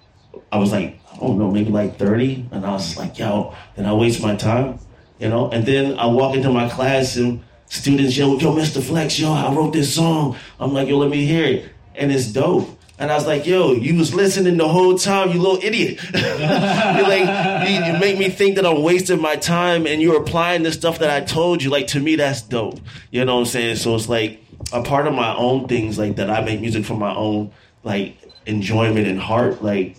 I 0.50 0.58
was 0.58 0.72
like, 0.72 0.98
I 1.12 1.18
don't 1.18 1.38
know, 1.38 1.52
maybe 1.52 1.70
like 1.70 1.98
30. 1.98 2.48
And 2.50 2.66
I 2.66 2.72
was 2.72 2.96
like, 2.96 3.16
yo, 3.16 3.54
then 3.76 3.87
I 3.87 3.92
waste 3.92 4.20
my 4.20 4.34
time, 4.34 4.80
you 5.20 5.28
know? 5.28 5.48
And 5.50 5.64
then 5.64 5.96
I 6.00 6.06
walk 6.06 6.34
into 6.34 6.50
my 6.50 6.68
class 6.68 7.14
and 7.14 7.44
students, 7.66 8.16
yo, 8.16 8.37
yo, 8.40 8.52
Mr. 8.56 8.82
Flex, 8.82 9.20
yo, 9.20 9.32
I 9.32 9.54
wrote 9.54 9.72
this 9.72 9.94
song. 9.94 10.37
I'm 10.58 10.72
like, 10.72 10.88
yo, 10.88 10.98
let 10.98 11.11
me 11.11 11.24
hear 11.26 11.44
it. 11.44 11.72
And 11.94 12.11
it's 12.11 12.26
dope 12.26 12.74
And 12.98 13.12
I 13.12 13.14
was 13.14 13.26
like, 13.26 13.46
yo, 13.46 13.74
you 13.74 13.96
was 13.96 14.12
listening 14.12 14.56
the 14.56 14.66
whole 14.66 14.98
time, 14.98 15.30
you 15.30 15.40
little 15.40 15.62
idiot. 15.62 16.00
you're 16.12 17.08
like, 17.08 17.68
you, 17.68 17.92
you, 17.92 17.98
make 18.00 18.18
me 18.18 18.28
think 18.28 18.56
that 18.56 18.66
I'm 18.66 18.82
wasting 18.82 19.22
my 19.22 19.37
time 19.37 19.87
and 19.87 20.02
you're 20.02 20.20
applying 20.20 20.64
the 20.64 20.72
stuff 20.72 20.98
that 20.98 21.08
I 21.08 21.24
told 21.24 21.62
you. 21.62 21.70
Like, 21.70 21.87
to 21.88 22.00
me, 22.00 22.16
that's 22.16 22.42
dope. 22.42 22.80
You 23.12 23.24
know 23.24 23.34
what 23.34 23.40
I'm 23.42 23.46
saying? 23.46 23.76
So 23.76 23.94
it's 23.94 24.08
like 24.08 24.42
a 24.72 24.82
part 24.82 25.06
of 25.06 25.14
my 25.14 25.32
own 25.37 25.68
things, 25.68 25.96
like 25.96 26.16
that 26.16 26.28
I 26.28 26.40
make 26.40 26.61
music 26.61 26.84
for 26.84 26.94
my 26.94 27.14
own, 27.14 27.52
like, 27.84 28.18
enjoyment 28.46 29.06
and 29.06 29.20
heart. 29.20 29.62
Like, 29.62 29.96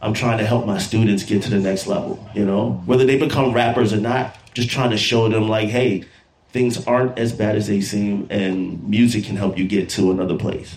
I'm 0.00 0.14
trying 0.14 0.38
to 0.38 0.46
help 0.46 0.64
my 0.64 0.78
students 0.78 1.24
get 1.24 1.42
to 1.42 1.50
the 1.50 1.58
next 1.58 1.86
level, 1.86 2.26
you 2.34 2.46
know? 2.46 2.82
Whether 2.86 3.04
they 3.04 3.18
become 3.18 3.52
rappers 3.52 3.92
or 3.92 4.00
not, 4.00 4.34
just 4.54 4.70
trying 4.70 4.90
to 4.90 4.96
show 4.96 5.28
them, 5.28 5.46
like, 5.46 5.68
hey, 5.68 6.04
things 6.52 6.86
aren't 6.86 7.18
as 7.18 7.32
bad 7.32 7.56
as 7.56 7.66
they 7.66 7.80
seem 7.80 8.26
and 8.30 8.88
music 8.88 9.24
can 9.24 9.36
help 9.36 9.58
you 9.58 9.68
get 9.68 9.88
to 9.90 10.10
another 10.10 10.36
place. 10.36 10.76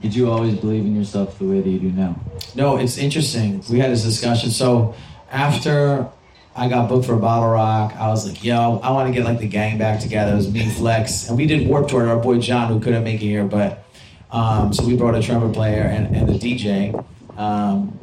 Did 0.00 0.14
you 0.14 0.30
always 0.30 0.54
believe 0.56 0.84
in 0.84 0.94
yourself 0.94 1.38
the 1.38 1.44
way 1.44 1.60
that 1.60 1.68
you 1.68 1.78
do 1.78 1.90
now? 1.90 2.20
No, 2.54 2.76
it's 2.76 2.98
interesting. 2.98 3.62
We 3.68 3.80
had 3.80 3.90
this 3.90 4.04
discussion. 4.04 4.50
So 4.50 4.94
after 5.30 6.08
I 6.54 6.68
got 6.68 6.88
booked 6.88 7.06
for 7.06 7.16
Bottle 7.16 7.50
Rock, 7.50 7.94
I 7.96 8.08
was 8.08 8.28
like, 8.28 8.44
yo, 8.44 8.78
I 8.82 8.90
want 8.90 9.08
to 9.08 9.14
get 9.14 9.24
like 9.24 9.38
the 9.38 9.48
gang 9.48 9.76
back 9.76 10.00
together. 10.00 10.32
It 10.32 10.36
was 10.36 10.52
me, 10.52 10.68
Flex, 10.70 11.28
and 11.28 11.36
we 11.36 11.46
did 11.46 11.66
Warp 11.68 11.88
Tour. 11.88 12.08
Our 12.08 12.18
boy 12.18 12.38
John, 12.38 12.68
who 12.72 12.80
couldn't 12.80 13.04
make 13.04 13.16
it 13.16 13.26
here, 13.26 13.44
but 13.44 13.84
um, 14.30 14.72
so 14.72 14.86
we 14.86 14.96
brought 14.96 15.14
a 15.14 15.22
trumpet 15.22 15.52
player 15.52 15.82
and, 15.82 16.14
and 16.14 16.28
DJ. 16.40 16.94
Um, 17.36 17.98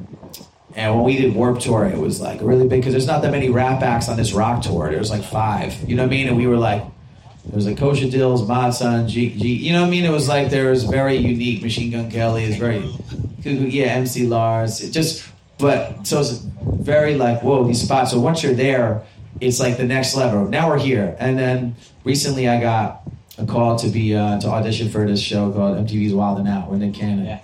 and 0.76 0.94
when 0.96 1.06
we 1.06 1.16
did 1.16 1.34
Warp 1.34 1.60
Tour, 1.60 1.86
it 1.86 1.98
was 1.98 2.20
like 2.20 2.42
really 2.42 2.68
big 2.68 2.82
because 2.82 2.94
there's 2.94 3.08
not 3.08 3.22
that 3.22 3.32
many 3.32 3.50
rap 3.50 3.82
acts 3.82 4.10
on 4.10 4.18
this 4.18 4.34
rock 4.34 4.62
tour. 4.62 4.90
There 4.90 5.00
was 5.00 5.10
like 5.10 5.24
five, 5.24 5.90
you 5.90 5.96
know 5.96 6.04
what 6.04 6.12
I 6.12 6.16
mean? 6.16 6.28
And 6.28 6.36
we 6.36 6.48
were 6.48 6.58
like, 6.58 6.84
there 7.48 7.56
was 7.56 7.68
like 7.68 7.78
Kosha 7.78 8.10
Dillz, 8.10 8.48
Mod 8.48 8.74
Sun, 8.74 9.08
G, 9.08 9.36
G, 9.36 9.54
you 9.54 9.74
know 9.74 9.82
what 9.82 9.88
I 9.88 9.92
mean? 9.92 10.04
It 10.04 10.12
was 10.12 10.28
like 10.28 10.50
there 10.50 10.72
was 10.72 10.84
very 10.84 11.16
unique. 11.16 11.62
Machine 11.62 11.92
Gun 11.92 12.10
Kelly 12.10 12.44
is 12.44 12.58
very, 12.58 12.80
yeah, 13.44 13.94
MC 13.94 14.26
Lars. 14.26 14.82
It 14.82 14.92
just, 14.92 15.26
but 15.60 16.06
so 16.08 16.20
it's 16.20 16.32
very 16.32 17.16
like 17.16 17.44
whoa 17.44 17.64
these 17.64 17.82
spots. 17.82 18.12
So 18.12 18.20
once 18.20 18.44
you're 18.44 18.56
there, 18.56 19.04
it's 19.40 19.60
like 19.60 19.78
the 19.78 19.86
next 19.86 20.16
level. 20.16 20.48
Now 20.48 20.70
we're 20.70 20.80
here, 20.80 21.16
and 21.20 21.38
then 21.38 21.76
recently 22.04 22.50
I 22.50 22.60
got 22.60 23.04
a 23.38 23.46
call 23.46 23.76
to 23.78 23.90
be 23.90 24.16
uh, 24.16 24.40
to 24.40 24.48
audition 24.48 24.90
for 24.90 25.06
this 25.06 25.22
show 25.22 25.52
called 25.52 25.78
MTV's 25.86 26.14
Wild 26.14 26.40
and 26.40 26.48
Out 26.48 26.70
with 26.70 26.80
Nick 26.80 26.96
Cannon. 26.96 27.40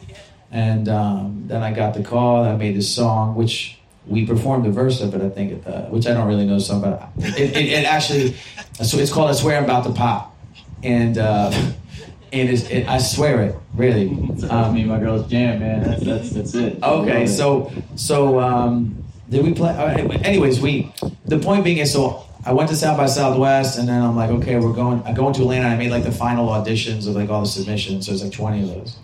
And 0.50 0.90
um, 0.90 1.44
then 1.48 1.64
I 1.64 1.72
got 1.74 1.94
the 1.94 2.04
call. 2.04 2.44
I 2.44 2.56
made 2.56 2.76
this 2.76 2.94
song, 2.94 3.36
which 3.36 3.78
we 4.12 4.26
performed 4.26 4.66
the 4.66 4.72
verse 4.72 5.02
of 5.02 5.16
it, 5.16 5.22
I 5.22 5.30
think, 5.30 5.64
the, 5.64 5.84
which 5.90 6.06
I 6.06 6.14
don't 6.14 6.28
really 6.28 6.46
know 6.46 6.60
song, 6.60 6.82
but 6.82 7.10
it, 7.18 7.56
it, 7.56 7.56
it 7.56 7.86
actually, 7.86 8.36
so 8.84 8.98
it's 8.98 9.12
called 9.12 9.30
"I 9.30 9.34
Swear 9.34 9.58
I'm 9.58 9.64
About 9.64 9.86
to 9.86 9.92
Pop," 9.92 10.36
and 10.84 11.18
uh, 11.18 11.52
and 12.34 12.50
it, 12.50 12.88
I 12.88 12.98
swear 12.98 13.42
it, 13.44 13.56
really. 13.74 14.10
Um, 14.50 14.74
me 14.74 14.82
and 14.82 14.90
my 14.90 15.00
girl's 15.00 15.28
jam, 15.30 15.60
man. 15.60 15.84
That's 15.84 16.04
that's 16.04 16.30
that's 16.32 16.56
it. 16.56 16.84
Okay, 16.84 17.26
so 17.26 17.72
so 17.96 18.40
um, 18.40 19.04
did 19.30 19.44
we 19.46 19.54
play? 19.54 19.72
Uh, 19.72 20.12
anyways, 20.24 20.60
we 20.60 20.94
the 21.26 21.40
point 21.40 21.64
being 21.64 21.78
is 21.78 21.94
so 21.94 22.28
I 22.46 22.54
went 22.54 22.70
to 22.70 22.76
South 22.76 22.98
by 22.98 23.06
Southwest, 23.06 23.80
and 23.80 23.88
then 23.88 24.02
I'm 24.02 24.16
like, 24.16 24.30
okay, 24.30 24.58
we're 24.58 24.74
going. 24.74 25.02
I 25.04 25.14
go 25.14 25.28
into 25.28 25.42
Atlanta. 25.42 25.68
I 25.68 25.78
made 25.78 25.92
like 25.92 26.04
the 26.04 26.12
final 26.12 26.50
auditions 26.50 27.08
of 27.08 27.16
like 27.16 27.30
all 27.30 27.42
the 27.42 27.48
submissions. 27.48 28.06
So 28.06 28.12
there's 28.12 28.24
like 28.24 28.34
20 28.34 28.64
of 28.64 28.68
those 28.70 28.98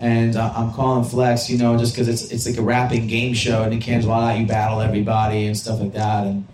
and 0.00 0.34
uh, 0.34 0.52
I'm 0.56 0.72
calling 0.72 1.04
Flex, 1.04 1.50
you 1.50 1.58
know, 1.58 1.76
just 1.76 1.94
because 1.94 2.08
it's 2.08 2.32
it's 2.32 2.46
like 2.46 2.56
a 2.56 2.62
rapping 2.62 3.06
game 3.06 3.34
show, 3.34 3.62
and 3.62 3.72
in 3.72 3.80
Kansas, 3.80 4.08
why 4.08 4.34
you 4.34 4.46
battle 4.46 4.80
everybody 4.80 5.44
and 5.44 5.56
stuff 5.56 5.78
like 5.78 5.92
that, 5.92 6.26
and 6.26 6.46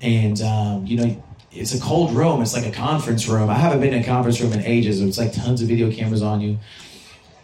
and 0.00 0.40
um, 0.40 0.86
you 0.86 0.96
know, 0.96 1.22
it's 1.52 1.74
a 1.74 1.80
cold 1.80 2.12
room. 2.14 2.40
It's 2.40 2.54
like 2.54 2.66
a 2.66 2.72
conference 2.72 3.28
room. 3.28 3.50
I 3.50 3.54
haven't 3.54 3.80
been 3.80 3.92
in 3.92 4.02
a 4.02 4.06
conference 4.06 4.40
room 4.40 4.54
in 4.54 4.60
ages. 4.60 5.02
It's 5.02 5.18
like 5.18 5.34
tons 5.34 5.60
of 5.60 5.68
video 5.68 5.92
cameras 5.92 6.22
on 6.22 6.40
you, 6.40 6.58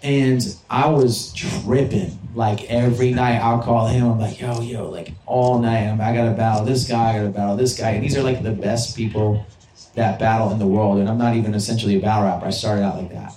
and 0.02 0.42
I 0.70 0.88
was 0.88 1.32
tripping. 1.34 2.16
Like 2.34 2.64
every 2.70 3.12
night, 3.12 3.38
I'll 3.40 3.60
call 3.60 3.86
him. 3.86 4.06
I'm 4.06 4.18
like, 4.18 4.40
yo, 4.40 4.62
yo, 4.62 4.88
like 4.88 5.12
all 5.26 5.58
night. 5.58 5.88
I'm, 5.88 6.00
I 6.00 6.14
gotta 6.14 6.30
battle 6.30 6.64
this 6.64 6.88
guy. 6.88 7.10
I 7.10 7.18
gotta 7.18 7.28
battle 7.28 7.56
this 7.56 7.78
guy, 7.78 7.90
and 7.90 8.02
these 8.02 8.16
are 8.16 8.22
like 8.22 8.42
the 8.42 8.52
best 8.52 8.96
people 8.96 9.44
that 9.94 10.18
battle 10.18 10.52
in 10.52 10.58
the 10.58 10.66
world. 10.66 11.00
And 11.00 11.08
I'm 11.08 11.18
not 11.18 11.36
even 11.36 11.52
essentially 11.52 11.96
a 11.96 12.00
battle 12.00 12.24
rapper. 12.24 12.46
I 12.46 12.50
started 12.50 12.82
out 12.82 12.96
like 12.96 13.10
that 13.10 13.34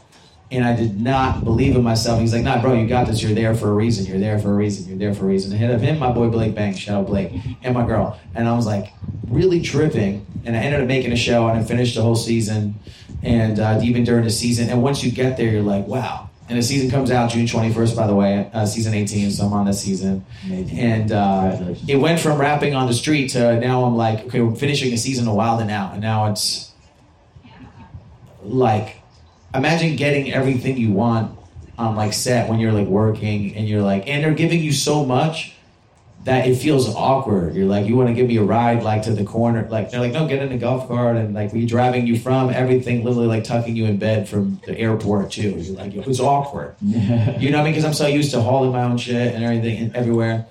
and 0.54 0.64
I 0.64 0.76
did 0.76 1.02
not 1.02 1.44
believe 1.44 1.76
in 1.76 1.82
myself. 1.82 2.20
He's 2.20 2.32
like, 2.32 2.44
nah, 2.44 2.62
bro, 2.62 2.74
you 2.74 2.88
got 2.88 3.08
this. 3.08 3.24
You're 3.24 3.34
there 3.34 3.56
for 3.56 3.70
a 3.70 3.74
reason. 3.74 4.06
You're 4.06 4.20
there 4.20 4.38
for 4.38 4.52
a 4.52 4.54
reason. 4.54 4.88
You're 4.88 5.00
there 5.00 5.14
for 5.14 5.26
a 5.26 5.28
reason. 5.28 5.52
Ahead 5.52 5.72
of 5.72 5.82
him, 5.82 5.98
my 5.98 6.12
boy 6.12 6.30
Blake 6.30 6.54
Banks, 6.54 6.78
shout 6.78 7.02
out 7.02 7.08
Blake, 7.08 7.34
and 7.64 7.74
my 7.74 7.86
girl. 7.86 8.20
And 8.36 8.48
I 8.48 8.56
was 8.56 8.68
like, 8.68 8.94
really 9.28 9.62
tripping. 9.62 10.26
And 10.46 10.56
I 10.56 10.60
ended 10.60 10.82
up 10.82 10.88
making 10.88 11.12
a 11.12 11.16
show 11.16 11.48
and 11.48 11.58
I 11.58 11.64
finished 11.64 11.96
the 11.96 12.04
whole 12.04 12.16
season 12.16 12.76
and 13.24 13.60
uh, 13.60 13.80
even 13.82 14.04
during 14.04 14.26
the 14.26 14.30
season. 14.30 14.70
And 14.70 14.84
once 14.84 15.04
you 15.04 15.12
get 15.12 15.38
there, 15.38 15.50
you're 15.50 15.64
like, 15.64 15.88
wow. 15.88 16.30
And 16.50 16.60
the 16.60 16.64
season 16.64 16.92
comes 16.92 17.10
out 17.10 17.32
June 17.32 17.48
21st, 17.48 17.96
by 17.96 18.06
the 18.06 18.14
way, 18.14 18.52
uh, 18.54 18.66
season 18.66 18.94
18. 18.94 19.32
So 19.32 19.46
I'm 19.46 19.54
on 19.54 19.66
the 19.66 19.74
season. 19.74 20.24
Amazing. 20.46 20.78
And 20.78 21.12
uh, 21.12 21.74
it 21.88 21.96
went 21.96 22.20
from 22.20 22.40
rapping 22.40 22.76
on 22.76 22.86
the 22.86 22.94
street 22.94 23.30
to 23.30 23.60
now 23.60 23.86
I'm 23.86 23.96
like, 23.96 24.26
okay, 24.26 24.42
we're 24.42 24.54
finishing 24.54 24.94
a 24.94 24.98
season 24.98 25.26
a 25.28 25.34
while 25.34 25.58
and 25.58 25.68
now. 25.68 25.92
And 25.94 26.02
now 26.02 26.30
it's 26.30 26.74
like 28.44 29.03
imagine 29.54 29.96
getting 29.96 30.32
everything 30.34 30.78
you 30.78 30.92
want 30.92 31.38
on 31.78 31.96
like 31.96 32.14
set 32.14 32.50
when 32.50 32.60
you're 32.60 32.72
like 32.72 32.88
working 32.88 33.56
and 33.56 33.68
you're 33.68 33.82
like 33.82 34.08
and 34.08 34.24
they're 34.24 34.34
giving 34.34 34.62
you 34.62 34.72
so 34.72 35.06
much 35.06 35.54
that 36.24 36.48
it 36.48 36.56
feels 36.56 36.94
awkward. 36.96 37.54
You're 37.54 37.66
like, 37.66 37.86
you 37.86 37.98
want 37.98 38.08
to 38.08 38.14
give 38.14 38.28
me 38.28 38.38
a 38.38 38.44
ride 38.44 38.82
like 38.82 39.04
to 39.04 39.12
the 39.12 39.26
corner. 39.26 39.68
Like 39.70 39.92
they're 39.92 40.00
like, 40.00 40.14
no, 40.14 40.26
get 40.26 40.42
in 40.42 40.50
the 40.50 40.58
golf 40.58 40.88
cart 40.88 41.18
and 41.18 41.34
like 41.34 41.52
we 41.52 41.66
driving 41.66 42.08
you 42.08 42.18
from 42.18 42.50
everything, 42.50 43.04
literally 43.04 43.28
like 43.28 43.44
tucking 43.44 43.76
you 43.76 43.86
in 43.86 43.98
bed 43.98 44.30
from 44.30 44.62
the 44.66 44.78
airport 44.78 45.32
too. 45.32 45.50
You're 45.50 45.76
like, 45.76 45.94
it 45.94 46.06
was 46.06 46.22
awkward. 46.22 46.76
you 46.82 46.98
know 47.52 47.58
what 47.58 47.62
I 47.62 47.64
mean? 47.64 47.74
Because 47.74 47.84
I'm 47.84 47.94
so 47.94 48.08
used 48.08 48.32
to 48.32 48.42
hauling 48.42 48.72
my 48.72 48.84
own 48.84 48.98
shit 48.98 49.36
and 49.36 49.44
everything 49.44 49.78
and 49.84 49.96
everywhere. 49.96 50.46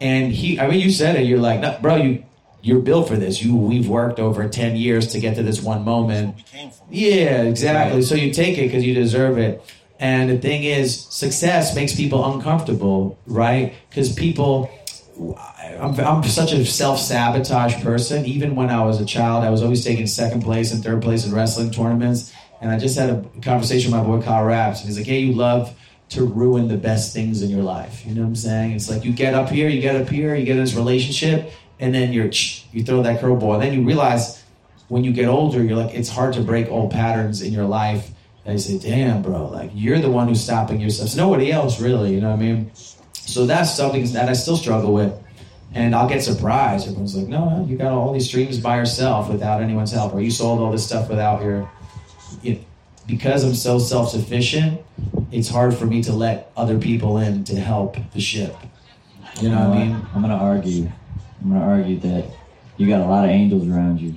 And 0.00 0.32
he, 0.32 0.60
I 0.60 0.68
mean, 0.68 0.78
you 0.78 0.90
said 0.90 1.16
it. 1.16 1.22
You're 1.22 1.40
like, 1.40 1.60
no, 1.60 1.76
bro, 1.80 1.96
you 1.96 2.24
you're 2.66 2.80
built 2.80 3.06
for 3.06 3.16
this. 3.16 3.42
You 3.42 3.54
we've 3.54 3.88
worked 3.88 4.18
over 4.18 4.48
ten 4.48 4.74
years 4.74 5.12
to 5.12 5.20
get 5.20 5.36
to 5.36 5.42
this 5.44 5.62
one 5.62 5.84
moment. 5.84 6.42
Yeah, 6.90 7.42
exactly. 7.42 7.98
Right. 7.98 8.04
So 8.04 8.16
you 8.16 8.32
take 8.32 8.58
it 8.58 8.62
because 8.62 8.84
you 8.84 8.92
deserve 8.92 9.38
it. 9.38 9.62
And 10.00 10.28
the 10.28 10.38
thing 10.38 10.64
is, 10.64 11.00
success 11.00 11.76
makes 11.76 11.94
people 11.94 12.34
uncomfortable, 12.34 13.18
right? 13.26 13.72
Because 13.88 14.12
people, 14.12 14.68
I'm, 15.80 15.98
I'm 16.00 16.24
such 16.24 16.52
a 16.52 16.66
self 16.66 16.98
sabotage 16.98 17.82
person. 17.84 18.26
Even 18.26 18.56
when 18.56 18.68
I 18.68 18.84
was 18.84 19.00
a 19.00 19.06
child, 19.06 19.44
I 19.44 19.50
was 19.50 19.62
always 19.62 19.84
taking 19.84 20.08
second 20.08 20.42
place 20.42 20.72
and 20.72 20.82
third 20.82 21.02
place 21.02 21.24
in 21.24 21.32
wrestling 21.32 21.70
tournaments. 21.70 22.34
And 22.60 22.70
I 22.70 22.78
just 22.78 22.98
had 22.98 23.10
a 23.10 23.24
conversation 23.42 23.92
with 23.92 24.00
my 24.00 24.06
boy 24.06 24.22
Kyle 24.22 24.44
Raps, 24.44 24.80
and 24.80 24.88
he's 24.88 24.98
like, 24.98 25.06
"Hey, 25.06 25.20
you 25.20 25.32
love." 25.32 25.74
to 26.08 26.24
ruin 26.24 26.68
the 26.68 26.76
best 26.76 27.12
things 27.12 27.42
in 27.42 27.50
your 27.50 27.64
life. 27.64 28.06
You 28.06 28.14
know 28.14 28.20
what 28.20 28.28
I'm 28.28 28.36
saying? 28.36 28.70
It's 28.70 28.88
like 28.88 29.04
you 29.04 29.12
get 29.12 29.34
up 29.34 29.48
here, 29.48 29.68
you 29.68 29.80
get 29.80 29.96
up 29.96 30.08
here, 30.08 30.36
you 30.36 30.44
get 30.44 30.56
in 30.56 30.62
this 30.62 30.76
relationship, 30.76 31.50
and 31.78 31.94
then 31.94 32.12
you're 32.12 32.30
you 32.72 32.84
throw 32.84 33.02
that 33.02 33.20
curveball, 33.20 33.54
and 33.54 33.62
then 33.62 33.72
you 33.72 33.86
realize 33.86 34.42
when 34.88 35.04
you 35.04 35.12
get 35.12 35.26
older, 35.26 35.62
you're 35.62 35.76
like 35.76 35.94
it's 35.94 36.08
hard 36.08 36.34
to 36.34 36.40
break 36.40 36.68
old 36.68 36.90
patterns 36.90 37.42
in 37.42 37.52
your 37.52 37.64
life. 37.64 38.10
And 38.44 38.54
you 38.54 38.58
say, 38.60 38.78
"Damn, 38.78 39.22
bro, 39.22 39.48
like 39.48 39.70
you're 39.74 39.98
the 39.98 40.10
one 40.10 40.28
who's 40.28 40.42
stopping 40.42 40.80
yourself. 40.80 41.08
It's 41.08 41.16
nobody 41.16 41.50
else, 41.50 41.80
really." 41.80 42.14
You 42.14 42.20
know 42.20 42.30
what 42.30 42.38
I 42.38 42.42
mean? 42.42 42.70
So 43.12 43.44
that's 43.44 43.74
something 43.74 44.04
that 44.12 44.28
I 44.28 44.34
still 44.34 44.56
struggle 44.56 44.92
with, 44.92 45.12
and 45.74 45.94
I'll 45.94 46.08
get 46.08 46.22
surprised. 46.22 46.86
Everyone's 46.86 47.16
like, 47.16 47.26
"No, 47.26 47.66
you 47.68 47.76
got 47.76 47.90
all 47.92 48.12
these 48.12 48.28
dreams 48.28 48.58
by 48.58 48.76
yourself 48.76 49.28
without 49.28 49.60
anyone's 49.62 49.92
help, 49.92 50.14
or 50.14 50.20
you 50.20 50.30
sold 50.30 50.60
all 50.60 50.70
this 50.70 50.86
stuff 50.86 51.08
without 51.08 51.42
your." 51.42 51.68
You 52.42 52.60
because 53.06 53.44
I'm 53.44 53.54
so 53.54 53.78
self 53.78 54.10
sufficient, 54.10 54.80
it's 55.32 55.48
hard 55.48 55.74
for 55.74 55.86
me 55.86 56.02
to 56.04 56.12
let 56.12 56.50
other 56.56 56.78
people 56.78 57.18
in 57.18 57.44
to 57.44 57.56
help 57.56 57.96
the 58.12 58.20
ship. 58.20 58.56
You 59.40 59.50
know, 59.50 59.68
what 59.68 59.76
I 59.76 59.84
mean? 59.84 60.06
I'm 60.14 60.22
gonna 60.22 60.34
argue 60.34 60.90
I'm 61.40 61.50
going 61.50 61.60
to 61.60 61.66
argue 61.66 61.98
that 62.00 62.30
you 62.76 62.88
got 62.88 63.00
a 63.00 63.06
lot 63.06 63.24
of 63.24 63.30
angels 63.30 63.68
around 63.68 64.00
you, 64.00 64.14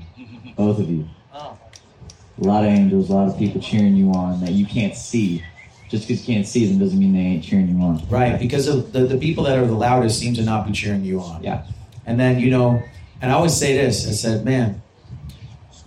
both 0.56 0.80
of 0.80 0.90
you. 0.90 1.08
A 1.34 2.44
lot 2.44 2.64
of 2.64 2.70
angels, 2.70 3.10
a 3.10 3.14
lot 3.14 3.28
of 3.28 3.38
people 3.38 3.62
cheering 3.62 3.96
you 3.96 4.12
on 4.12 4.40
that 4.42 4.52
you 4.52 4.66
can't 4.66 4.96
see. 4.96 5.44
Just 5.90 6.08
because 6.08 6.26
you 6.28 6.36
can't 6.36 6.48
see 6.48 6.68
them 6.68 6.80
doesn't 6.80 6.98
mean 6.98 7.14
they 7.14 7.20
ain't 7.20 7.44
cheering 7.44 7.68
you 7.68 7.84
on. 7.84 8.08
Right, 8.10 8.40
because 8.40 8.66
the, 8.66 9.00
the 9.00 9.18
people 9.18 9.44
that 9.46 9.58
are 9.58 9.66
the 9.66 9.74
loudest 9.74 10.20
seem 10.20 10.36
to 10.36 10.44
not 10.44 10.66
be 10.66 10.72
cheering 10.72 11.04
you 11.04 11.20
on. 11.20 11.44
Yeah. 11.44 11.66
And 12.06 12.20
then, 12.20 12.40
you 12.40 12.50
know, 12.50 12.82
and 13.22 13.32
I 13.32 13.36
always 13.36 13.58
say 13.58 13.76
this 13.76 14.08
I 14.08 14.12
said, 14.12 14.46
man, 14.46 14.82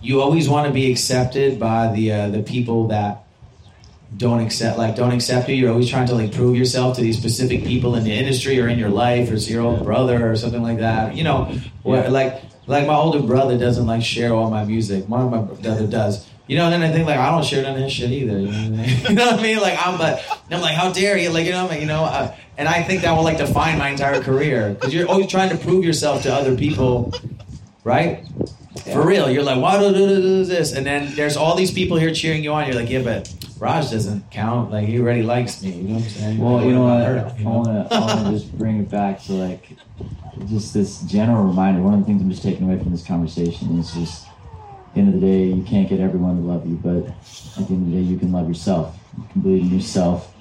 you 0.01 0.21
always 0.21 0.47
want 0.47 0.67
to 0.67 0.73
be 0.73 0.91
accepted 0.91 1.59
by 1.59 1.91
the 1.91 2.11
uh, 2.11 2.29
the 2.29 2.43
people 2.43 2.87
that 2.89 3.22
don't 4.17 4.39
accept 4.41 4.77
like 4.77 4.95
don't 4.95 5.11
accept 5.11 5.49
you. 5.49 5.55
You're 5.55 5.71
always 5.71 5.89
trying 5.89 6.07
to 6.07 6.15
like 6.15 6.33
prove 6.33 6.55
yourself 6.55 6.95
to 6.97 7.01
these 7.01 7.17
specific 7.17 7.63
people 7.63 7.95
in 7.95 8.03
the 8.03 8.11
industry 8.11 8.59
or 8.59 8.67
in 8.67 8.77
your 8.77 8.89
life 8.89 9.31
or 9.31 9.37
to 9.37 9.51
your 9.51 9.61
old 9.61 9.83
brother 9.83 10.29
or 10.29 10.35
something 10.35 10.61
like 10.61 10.79
that. 10.79 11.15
You 11.15 11.23
know, 11.23 11.55
like 11.83 12.43
like 12.67 12.87
my 12.87 12.95
older 12.95 13.21
brother 13.21 13.57
doesn't 13.57 13.85
like 13.85 14.03
share 14.03 14.33
all 14.33 14.49
my 14.49 14.63
music. 14.65 15.07
One 15.07 15.21
of 15.21 15.31
my 15.31 15.41
brother 15.61 15.87
does. 15.87 16.27
You 16.45 16.57
know, 16.57 16.65
and 16.65 16.73
then 16.73 16.83
I 16.83 16.91
think 16.91 17.07
like 17.07 17.17
I 17.17 17.31
don't 17.31 17.45
share 17.45 17.63
none 17.63 17.75
of 17.75 17.81
his 17.81 17.93
shit 17.93 18.11
either. 18.11 18.37
You 18.37 18.47
know 18.47 18.69
what 18.69 18.79
I 18.79 18.85
mean? 18.85 18.99
you 19.09 19.15
know 19.15 19.25
what 19.27 19.39
I 19.39 19.43
mean? 19.43 19.59
Like 19.59 19.87
I'm, 19.87 19.97
but 19.97 20.23
I'm 20.51 20.61
like, 20.61 20.75
how 20.75 20.91
dare 20.91 21.17
you? 21.17 21.29
Like 21.29 21.45
you 21.45 21.51
know, 21.51 21.71
you 21.71 21.85
know, 21.85 22.03
uh, 22.03 22.35
and 22.57 22.67
I 22.67 22.83
think 22.83 23.01
that 23.01 23.15
will 23.15 23.23
like 23.23 23.37
define 23.37 23.77
my 23.77 23.89
entire 23.89 24.21
career 24.21 24.73
because 24.73 24.93
you're 24.93 25.07
always 25.07 25.27
trying 25.27 25.49
to 25.49 25.57
prove 25.57 25.85
yourself 25.85 26.23
to 26.23 26.33
other 26.33 26.55
people, 26.55 27.13
right? 27.83 28.25
Yeah. 28.85 28.93
For 28.93 29.07
real, 29.07 29.29
you're 29.29 29.43
like, 29.43 29.61
why 29.61 29.79
do, 29.79 29.93
do, 29.93 30.07
do 30.07 30.45
this? 30.45 30.73
And 30.73 30.85
then 30.85 31.15
there's 31.15 31.37
all 31.37 31.55
these 31.55 31.71
people 31.71 31.97
here 31.97 32.13
cheering 32.13 32.43
you 32.43 32.51
on. 32.51 32.67
You're 32.67 32.75
like, 32.75 32.89
yeah, 32.89 33.01
but 33.01 33.33
Raj 33.63 33.91
doesn't 33.91 34.29
count. 34.29 34.71
Like 34.71 34.89
he 34.89 34.99
already 34.99 35.23
likes 35.23 35.63
me. 35.63 35.71
You 35.71 35.83
know 35.83 35.93
what 35.93 36.03
I'm 36.03 36.09
saying? 36.09 36.37
Well, 36.37 36.63
you 36.65 36.73
know 36.73 36.83
what? 36.83 37.01
I 37.01 37.43
want 37.43 37.65
to 37.67 37.95
I 37.95 37.99
want 38.01 38.25
to 38.25 38.31
just 38.33 38.57
bring 38.57 38.79
it 38.81 38.89
back 38.89 39.23
to 39.23 39.31
like 39.31 39.69
just 40.47 40.73
this 40.73 41.01
general 41.03 41.45
reminder. 41.45 41.81
One 41.81 41.93
of 41.93 42.01
the 42.01 42.05
things 42.05 42.21
I'm 42.21 42.29
just 42.29 42.43
taking 42.43 42.69
away 42.69 42.77
from 42.77 42.91
this 42.91 43.05
conversation 43.05 43.79
is 43.79 43.93
just 43.93 44.27
at 44.27 44.93
the 44.93 44.99
end 44.99 45.13
of 45.13 45.21
the 45.21 45.25
day, 45.25 45.45
you 45.45 45.63
can't 45.63 45.87
get 45.87 46.01
everyone 46.01 46.41
to 46.41 46.43
love 46.43 46.67
you, 46.67 46.75
but 46.75 47.07
at 47.07 47.67
the 47.67 47.73
end 47.73 47.87
of 47.87 47.91
the 47.91 47.97
day, 47.97 48.01
you 48.01 48.17
can 48.17 48.33
love 48.33 48.49
yourself. 48.49 48.97
You 49.17 49.23
can 49.31 49.41
believe 49.41 49.61
in 49.63 49.69
yourself, 49.69 50.35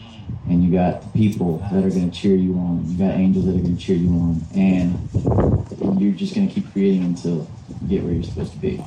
and 0.49 0.65
you 0.65 0.73
got 0.73 1.15
people 1.15 1.59
that 1.71 1.85
are 1.85 1.91
going 1.91 2.11
to 2.11 2.17
cheer 2.19 2.35
you 2.35 2.55
on. 2.55 2.85
You 2.91 2.99
got 2.99 3.15
angels 3.15 3.47
that 3.47 3.53
are 3.53 3.63
going 3.63 3.77
to 3.77 3.83
cheer 3.83 3.97
you 3.97 4.11
on, 4.11 4.43
and 4.57 4.99
you're 6.03 6.13
just 6.13 6.35
going 6.35 6.49
to 6.49 6.53
keep 6.53 6.73
creating 6.73 7.05
until 7.05 7.49
you 7.83 7.89
get 7.89 8.03
where 8.03 8.15
you're 8.15 8.25
supposed 8.25 8.53
to 8.53 8.59
be. 8.59 8.85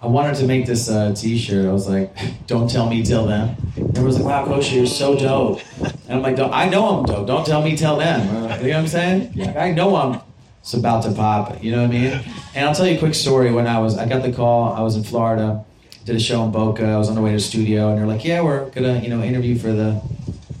I 0.00 0.06
wanted 0.06 0.36
to 0.36 0.46
make 0.46 0.66
this 0.66 0.88
uh, 0.88 1.12
T-shirt. 1.14 1.66
I 1.66 1.72
was 1.72 1.88
like, 1.88 2.14
"Don't 2.46 2.70
tell 2.70 2.88
me, 2.88 3.02
tell 3.02 3.26
them." 3.26 3.56
Everyone 3.76 4.04
was 4.04 4.20
like, 4.20 4.26
"Wow, 4.26 4.46
Kosha, 4.46 4.76
you're 4.76 4.86
so 4.86 5.18
dope." 5.18 5.60
And 5.80 6.14
I'm 6.14 6.22
like, 6.22 6.38
"I 6.38 6.68
know 6.68 6.98
I'm 6.98 7.04
dope. 7.04 7.26
Don't 7.26 7.44
tell 7.44 7.62
me, 7.62 7.76
tell 7.76 7.96
them." 7.96 8.26
You 8.62 8.70
know 8.70 8.76
what 8.76 8.76
I'm 8.76 8.86
saying? 8.86 9.32
Yeah. 9.34 9.46
Like, 9.46 9.56
I 9.56 9.70
know 9.72 9.96
I'm. 9.96 10.20
It's 10.60 10.74
about 10.74 11.02
to 11.04 11.12
pop. 11.12 11.62
You 11.62 11.72
know 11.72 11.82
what 11.82 11.90
I 11.90 11.92
mean? 11.92 12.20
And 12.54 12.68
I'll 12.68 12.74
tell 12.74 12.86
you 12.86 12.96
a 12.96 12.98
quick 12.98 13.14
story. 13.14 13.50
When 13.50 13.66
I 13.66 13.78
was, 13.78 13.96
I 13.96 14.06
got 14.08 14.22
the 14.22 14.32
call. 14.32 14.72
I 14.72 14.82
was 14.82 14.96
in 14.96 15.02
Florida, 15.02 15.64
did 16.04 16.14
a 16.14 16.20
show 16.20 16.44
in 16.44 16.52
Boca. 16.52 16.84
I 16.84 16.96
was 16.96 17.08
on 17.08 17.14
the 17.14 17.22
way 17.22 17.30
to 17.30 17.36
the 17.36 17.42
studio, 17.42 17.88
and 17.88 17.98
they're 17.98 18.06
like, 18.06 18.24
"Yeah, 18.24 18.42
we're 18.42 18.70
gonna, 18.70 19.00
you 19.00 19.08
know, 19.08 19.22
interview 19.22 19.56
for 19.58 19.72
the, 19.72 20.00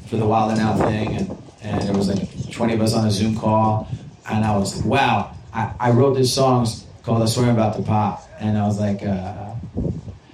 for 0.06 0.16
the 0.16 0.26
Wild 0.26 0.52
and 0.52 0.60
Out 0.60 0.78
thing." 0.78 1.16
And 1.16 1.38
and 1.62 1.82
there 1.82 1.96
was 1.96 2.08
like 2.08 2.50
20 2.50 2.74
of 2.74 2.80
us 2.80 2.94
on 2.94 3.06
a 3.06 3.10
Zoom 3.10 3.36
call, 3.36 3.88
and 4.28 4.44
I 4.44 4.56
was 4.56 4.76
like, 4.76 4.84
"Wow." 4.84 5.34
I, 5.52 5.72
I 5.80 5.90
wrote 5.92 6.14
this 6.14 6.32
song 6.32 6.66
called 7.02 7.22
"I 7.22 7.26
Swear 7.26 7.46
I'm 7.46 7.54
About 7.54 7.76
to 7.76 7.82
Pop," 7.82 8.27
and 8.40 8.58
I 8.58 8.66
was 8.66 8.78
like, 8.78 9.02
uh, 9.02 9.54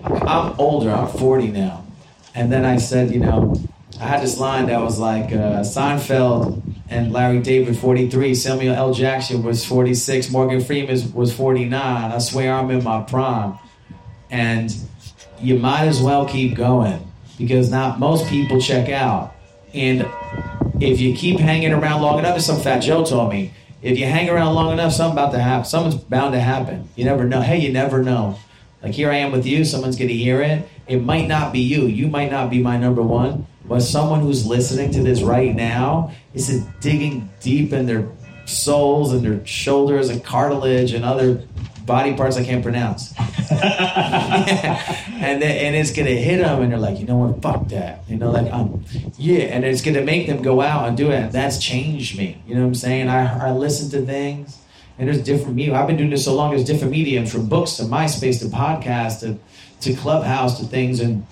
"I'm 0.02 0.54
older. 0.58 0.90
I'm 0.90 1.08
40 1.08 1.48
now." 1.48 1.84
And 2.34 2.50
then 2.52 2.64
I 2.64 2.78
said, 2.78 3.12
you 3.12 3.20
know, 3.20 3.54
I 4.00 4.06
had 4.06 4.22
this 4.22 4.38
line 4.38 4.66
that 4.66 4.80
was 4.80 4.98
like 4.98 5.26
uh, 5.26 5.62
Seinfeld 5.62 6.62
and 6.88 7.12
Larry 7.12 7.40
David 7.40 7.78
43, 7.78 8.34
Samuel 8.34 8.74
L. 8.74 8.92
Jackson 8.92 9.42
was 9.42 9.64
46, 9.64 10.30
Morgan 10.30 10.60
Freeman 10.60 11.12
was 11.14 11.32
49. 11.32 12.12
I 12.12 12.18
swear 12.18 12.52
I'm 12.52 12.70
in 12.70 12.82
my 12.82 13.02
prime. 13.02 13.58
And 14.30 14.74
you 15.40 15.58
might 15.58 15.86
as 15.86 16.02
well 16.02 16.26
keep 16.26 16.56
going 16.56 17.06
because 17.38 17.70
not 17.70 18.00
most 18.00 18.28
people 18.28 18.60
check 18.60 18.88
out. 18.88 19.34
And 19.72 20.06
if 20.80 21.00
you 21.00 21.14
keep 21.14 21.38
hanging 21.38 21.72
around 21.72 22.02
long 22.02 22.18
enough, 22.18 22.36
as 22.36 22.46
some 22.46 22.60
fat 22.60 22.80
Joe 22.80 23.04
told 23.04 23.30
me, 23.30 23.52
if 23.84 23.98
you 23.98 24.06
hang 24.06 24.30
around 24.30 24.54
long 24.54 24.72
enough, 24.72 24.94
something 24.94 25.12
about 25.12 25.32
to 25.32 25.38
happen. 25.38 25.66
Something's 25.66 26.02
bound 26.02 26.32
to 26.32 26.40
happen. 26.40 26.88
You 26.96 27.04
never 27.04 27.24
know. 27.24 27.42
Hey, 27.42 27.58
you 27.58 27.70
never 27.70 28.02
know. 28.02 28.38
Like 28.82 28.94
here 28.94 29.10
I 29.10 29.16
am 29.16 29.30
with 29.30 29.44
you, 29.44 29.62
someone's 29.64 29.96
gonna 29.96 30.12
hear 30.12 30.40
it. 30.40 30.66
It 30.86 31.02
might 31.02 31.28
not 31.28 31.52
be 31.52 31.60
you. 31.60 31.86
You 31.86 32.08
might 32.08 32.30
not 32.30 32.48
be 32.48 32.62
my 32.62 32.78
number 32.78 33.02
one, 33.02 33.46
but 33.64 33.80
someone 33.80 34.20
who's 34.20 34.46
listening 34.46 34.90
to 34.92 35.02
this 35.02 35.22
right 35.22 35.54
now 35.54 36.12
is 36.32 36.64
digging 36.80 37.28
deep 37.40 37.74
in 37.74 37.84
their 37.84 38.08
souls 38.46 39.12
and 39.12 39.22
their 39.22 39.44
shoulders 39.46 40.08
and 40.08 40.24
cartilage 40.24 40.92
and 40.92 41.04
other 41.04 41.42
body 41.86 42.14
parts 42.14 42.36
I 42.36 42.44
can't 42.44 42.62
pronounce. 42.62 43.14
and 45.24 45.40
then, 45.40 45.42
and 45.42 45.76
it's 45.76 45.92
gonna 45.92 46.10
hit 46.10 46.38
them, 46.38 46.62
and 46.62 46.72
they're 46.72 46.78
like, 46.78 46.98
you 46.98 47.06
know 47.06 47.16
what, 47.16 47.42
fuck 47.42 47.68
that. 47.68 48.04
You 48.08 48.16
know, 48.16 48.30
like 48.30 48.52
um, 48.52 48.84
yeah, 49.16 49.44
and 49.44 49.64
it's 49.64 49.82
gonna 49.82 50.02
make 50.02 50.26
them 50.26 50.42
go 50.42 50.60
out 50.60 50.88
and 50.88 50.96
do 50.96 51.10
it. 51.10 51.16
And 51.16 51.32
that's 51.32 51.58
changed 51.58 52.18
me. 52.18 52.42
You 52.46 52.54
know 52.54 52.62
what 52.62 52.68
I'm 52.68 52.74
saying? 52.74 53.08
I 53.08 53.48
I 53.48 53.52
listen 53.52 53.90
to 53.90 54.04
things, 54.06 54.58
and 54.98 55.08
there's 55.08 55.22
different 55.22 55.56
media. 55.56 55.74
I've 55.74 55.86
been 55.86 55.96
doing 55.96 56.10
this 56.10 56.24
so 56.24 56.34
long. 56.34 56.50
There's 56.50 56.64
different 56.64 56.92
mediums 56.92 57.32
from 57.32 57.48
books 57.48 57.72
to 57.76 57.84
MySpace 57.84 58.40
to 58.40 58.46
podcast 58.46 59.20
to 59.20 59.38
to 59.80 59.94
Clubhouse 59.94 60.58
to 60.58 60.66
things, 60.66 61.00
and 61.00 61.26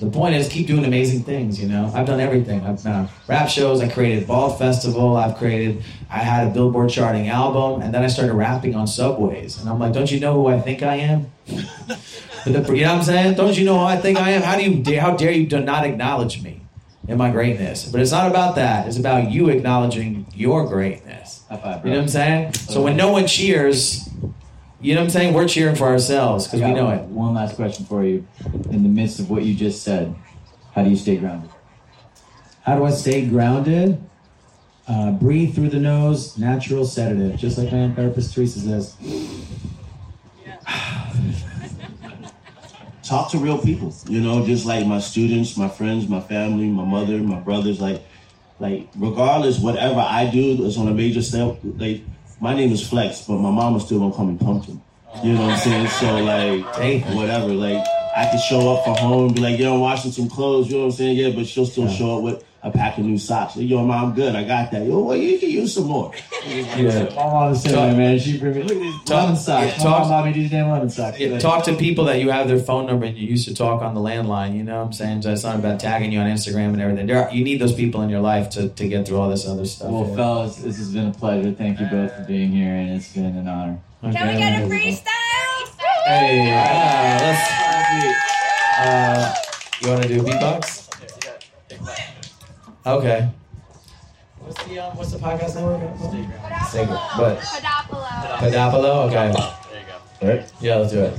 the 0.00 0.10
point 0.10 0.34
is 0.36 0.48
keep 0.48 0.66
doing 0.66 0.84
amazing 0.84 1.24
things. 1.24 1.60
You 1.60 1.68
know, 1.68 1.90
I've 1.94 2.06
done 2.06 2.20
everything. 2.20 2.60
I've 2.60 2.82
done 2.82 3.08
rap 3.26 3.48
shows. 3.48 3.80
I 3.80 3.88
created 3.88 4.26
Ball 4.26 4.50
Festival. 4.50 5.16
I've 5.16 5.36
created. 5.36 5.82
I 6.10 6.18
had 6.18 6.48
a 6.48 6.50
Billboard 6.50 6.90
charting 6.90 7.28
album, 7.28 7.82
and 7.82 7.92
then 7.92 8.02
I 8.02 8.06
started 8.06 8.34
rapping 8.34 8.74
on 8.74 8.86
subways. 8.86 9.60
And 9.60 9.68
I'm 9.68 9.78
like, 9.78 9.92
don't 9.92 10.10
you 10.10 10.20
know 10.20 10.34
who 10.34 10.46
I 10.48 10.60
think 10.60 10.82
I 10.82 10.96
am? 10.96 11.32
You 12.46 12.52
know 12.54 12.60
what 12.60 12.84
I'm 12.86 13.02
saying? 13.02 13.34
Don't 13.34 13.58
you 13.58 13.64
know 13.66 13.78
who 13.78 13.84
I 13.84 13.96
think 13.96 14.16
I 14.16 14.30
am? 14.30 14.42
How 14.42 14.56
do 14.56 14.62
you 14.62 14.82
dare? 14.82 15.00
How 15.00 15.14
dare 15.16 15.32
you 15.32 15.46
do 15.46 15.60
not 15.60 15.84
acknowledge 15.84 16.40
me 16.42 16.62
and 17.06 17.18
my 17.18 17.30
greatness? 17.30 17.84
But 17.90 18.00
it's 18.00 18.12
not 18.12 18.30
about 18.30 18.54
that. 18.54 18.86
It's 18.86 18.96
about 18.96 19.30
you 19.30 19.50
acknowledging 19.50 20.26
your 20.32 20.66
greatness. 20.66 21.42
You 21.84 21.90
know 21.90 21.96
what 21.96 22.02
I'm 22.04 22.08
saying? 22.08 22.54
So 22.54 22.80
when 22.82 22.96
no 22.96 23.10
one 23.10 23.26
cheers, 23.26 24.08
you 24.80 24.94
know 24.94 25.00
what 25.00 25.04
I'm 25.06 25.10
saying? 25.10 25.34
We're 25.34 25.48
cheering 25.48 25.74
for 25.74 25.86
ourselves 25.86 26.46
because 26.46 26.60
we 26.60 26.68
Got 26.68 26.76
know 26.76 26.90
it. 26.90 27.02
One 27.02 27.34
last 27.34 27.56
question 27.56 27.84
for 27.84 28.04
you. 28.04 28.26
In 28.70 28.82
the 28.82 28.88
midst 28.88 29.18
of 29.18 29.28
what 29.28 29.42
you 29.42 29.54
just 29.54 29.82
said, 29.82 30.14
how 30.72 30.84
do 30.84 30.90
you 30.90 30.96
stay 30.96 31.16
grounded? 31.16 31.50
How 32.62 32.76
do 32.76 32.84
I 32.84 32.90
stay 32.90 33.26
grounded? 33.26 34.00
Uh, 34.86 35.10
breathe 35.12 35.54
through 35.54 35.68
the 35.68 35.80
nose, 35.80 36.38
natural 36.38 36.84
sedative, 36.84 37.36
just 37.36 37.58
like 37.58 37.72
my 37.72 37.90
therapist 37.90 38.34
Teresa 38.34 38.60
says. 38.60 38.96
talk 43.02 43.30
to 43.30 43.38
real 43.38 43.58
people. 43.58 43.94
You 44.08 44.20
know, 44.20 44.46
just 44.46 44.64
like 44.64 44.86
my 44.86 45.00
students, 45.00 45.56
my 45.56 45.68
friends, 45.68 46.08
my 46.08 46.20
family, 46.20 46.68
my 46.68 46.84
mother, 46.84 47.18
my 47.18 47.40
brothers. 47.40 47.80
Like, 47.80 48.02
like 48.60 48.88
regardless, 48.96 49.58
whatever 49.58 50.00
I 50.00 50.30
do 50.30 50.64
is 50.64 50.78
on 50.78 50.88
a 50.88 50.94
major 50.94 51.22
step. 51.22 51.58
Like, 51.62 52.02
my 52.40 52.54
name 52.54 52.72
is 52.72 52.86
Flex, 52.88 53.24
but 53.26 53.38
my 53.38 53.50
mama 53.50 53.80
still 53.80 53.98
gonna 53.98 54.12
call 54.14 54.26
me 54.26 54.38
Pumpkin. 54.38 54.80
You 55.24 55.32
know 55.32 55.42
what 55.42 55.52
I'm 55.54 55.58
saying? 55.58 55.88
So 55.88 56.16
like, 56.18 56.76
Hey. 56.76 57.00
whatever. 57.14 57.48
Like, 57.48 57.84
I 58.16 58.28
could 58.30 58.40
show 58.40 58.74
up 58.74 58.84
for 58.84 58.94
home 58.94 59.26
and 59.26 59.34
be 59.34 59.40
like, 59.40 59.58
yo, 59.58 59.74
I'm 59.74 59.80
washing 59.80 60.12
some 60.12 60.28
clothes. 60.28 60.68
You 60.68 60.74
know 60.74 60.80
what 60.80 60.86
I'm 60.86 60.92
saying? 60.92 61.16
Yeah, 61.16 61.30
but 61.30 61.46
she'll 61.46 61.66
still 61.66 61.88
show 61.88 62.18
up 62.18 62.22
with 62.22 62.44
a 62.68 62.70
pack 62.76 62.98
of 62.98 63.04
new 63.04 63.18
socks. 63.18 63.56
Like, 63.56 63.68
yo, 63.68 63.84
mom, 63.84 64.08
I'm 64.10 64.14
good. 64.14 64.34
I 64.36 64.44
got 64.44 64.70
that. 64.70 64.86
Yo, 64.86 65.00
well, 65.00 65.16
you 65.16 65.38
can 65.38 65.50
use 65.50 65.74
some 65.74 65.84
more. 65.86 66.12
Yeah. 66.46 67.04
My 67.10 67.14
mom 67.14 67.50
was 67.50 67.62
saying, 67.62 67.74
Talk- 67.74 67.96
man, 67.96 68.18
she 68.18 68.38
bring 68.38 68.54
me, 68.54 68.62
look 68.62 68.76
at 68.76 68.80
these 68.80 68.94
Talk- 69.04 69.22
lemon 69.22 69.36
socks. 69.36 69.66
yeah, 69.66 69.82
talk- 69.82 70.00
mom 70.00 70.08
bought 70.08 70.24
me 70.26 70.32
these 70.32 70.50
damn 70.50 70.70
lemon 70.70 70.90
socks. 70.90 71.18
Yeah, 71.18 71.38
talk 71.38 71.64
to 71.64 71.74
people 71.74 72.04
that 72.06 72.20
you 72.20 72.30
have 72.30 72.48
their 72.48 72.58
phone 72.58 72.86
number 72.86 73.06
and 73.06 73.16
you 73.16 73.26
used 73.28 73.48
to 73.48 73.54
talk 73.54 73.82
on 73.82 73.94
the 73.94 74.00
landline. 74.00 74.56
You 74.56 74.62
know 74.64 74.78
what 74.78 74.86
I'm 74.86 74.92
saying? 74.92 75.22
So 75.22 75.32
it's 75.32 75.42
not 75.44 75.56
about 75.56 75.80
tagging 75.80 76.12
you 76.12 76.20
on 76.20 76.26
Instagram 76.26 76.72
and 76.72 76.80
everything. 76.80 77.06
There 77.06 77.26
are, 77.26 77.34
you 77.34 77.44
need 77.44 77.60
those 77.60 77.74
people 77.74 78.02
in 78.02 78.08
your 78.10 78.20
life 78.20 78.50
to, 78.50 78.68
to 78.68 78.88
get 78.88 79.06
through 79.06 79.18
all 79.18 79.28
this 79.28 79.46
other 79.46 79.66
stuff. 79.66 79.90
Well, 79.90 80.08
yeah. 80.08 80.16
fellas, 80.16 80.56
this 80.56 80.78
has 80.78 80.92
been 80.92 81.08
a 81.08 81.12
pleasure. 81.12 81.52
Thank 81.52 81.80
you 81.80 81.86
both 81.86 82.14
for 82.14 82.24
being 82.24 82.50
here, 82.52 82.72
and 82.74 82.90
it's 82.90 83.12
been 83.12 83.24
an 83.36 83.48
honor. 83.48 83.78
Can 84.00 84.10
we 84.10 84.38
get 84.38 84.62
a 84.62 84.66
freestyle? 84.66 85.04
Hey, 86.06 86.54
ah, 86.54 87.18
let's. 87.20 87.50
Uh, 88.80 89.34
you 89.82 89.88
want 89.90 90.02
to 90.02 90.08
do 90.08 90.22
beatbox? 90.22 90.77
Okay. 92.88 93.28
What's 94.40 94.64
the 94.64 94.78
um, 94.78 94.96
what's 94.96 95.12
the 95.12 95.18
podcast 95.18 95.56
name? 95.56 96.32
Stay 96.66 96.86
Gr- 96.86 96.92
But 97.18 97.38
Pedopolo. 97.38 98.38
Pedapolo. 98.38 98.92
Okay. 99.08 99.28
There 100.20 100.36
you 100.36 100.40
go. 100.40 100.46
Yeah, 100.60 100.76
let's 100.76 100.92
do 100.92 101.00
it. 101.04 101.14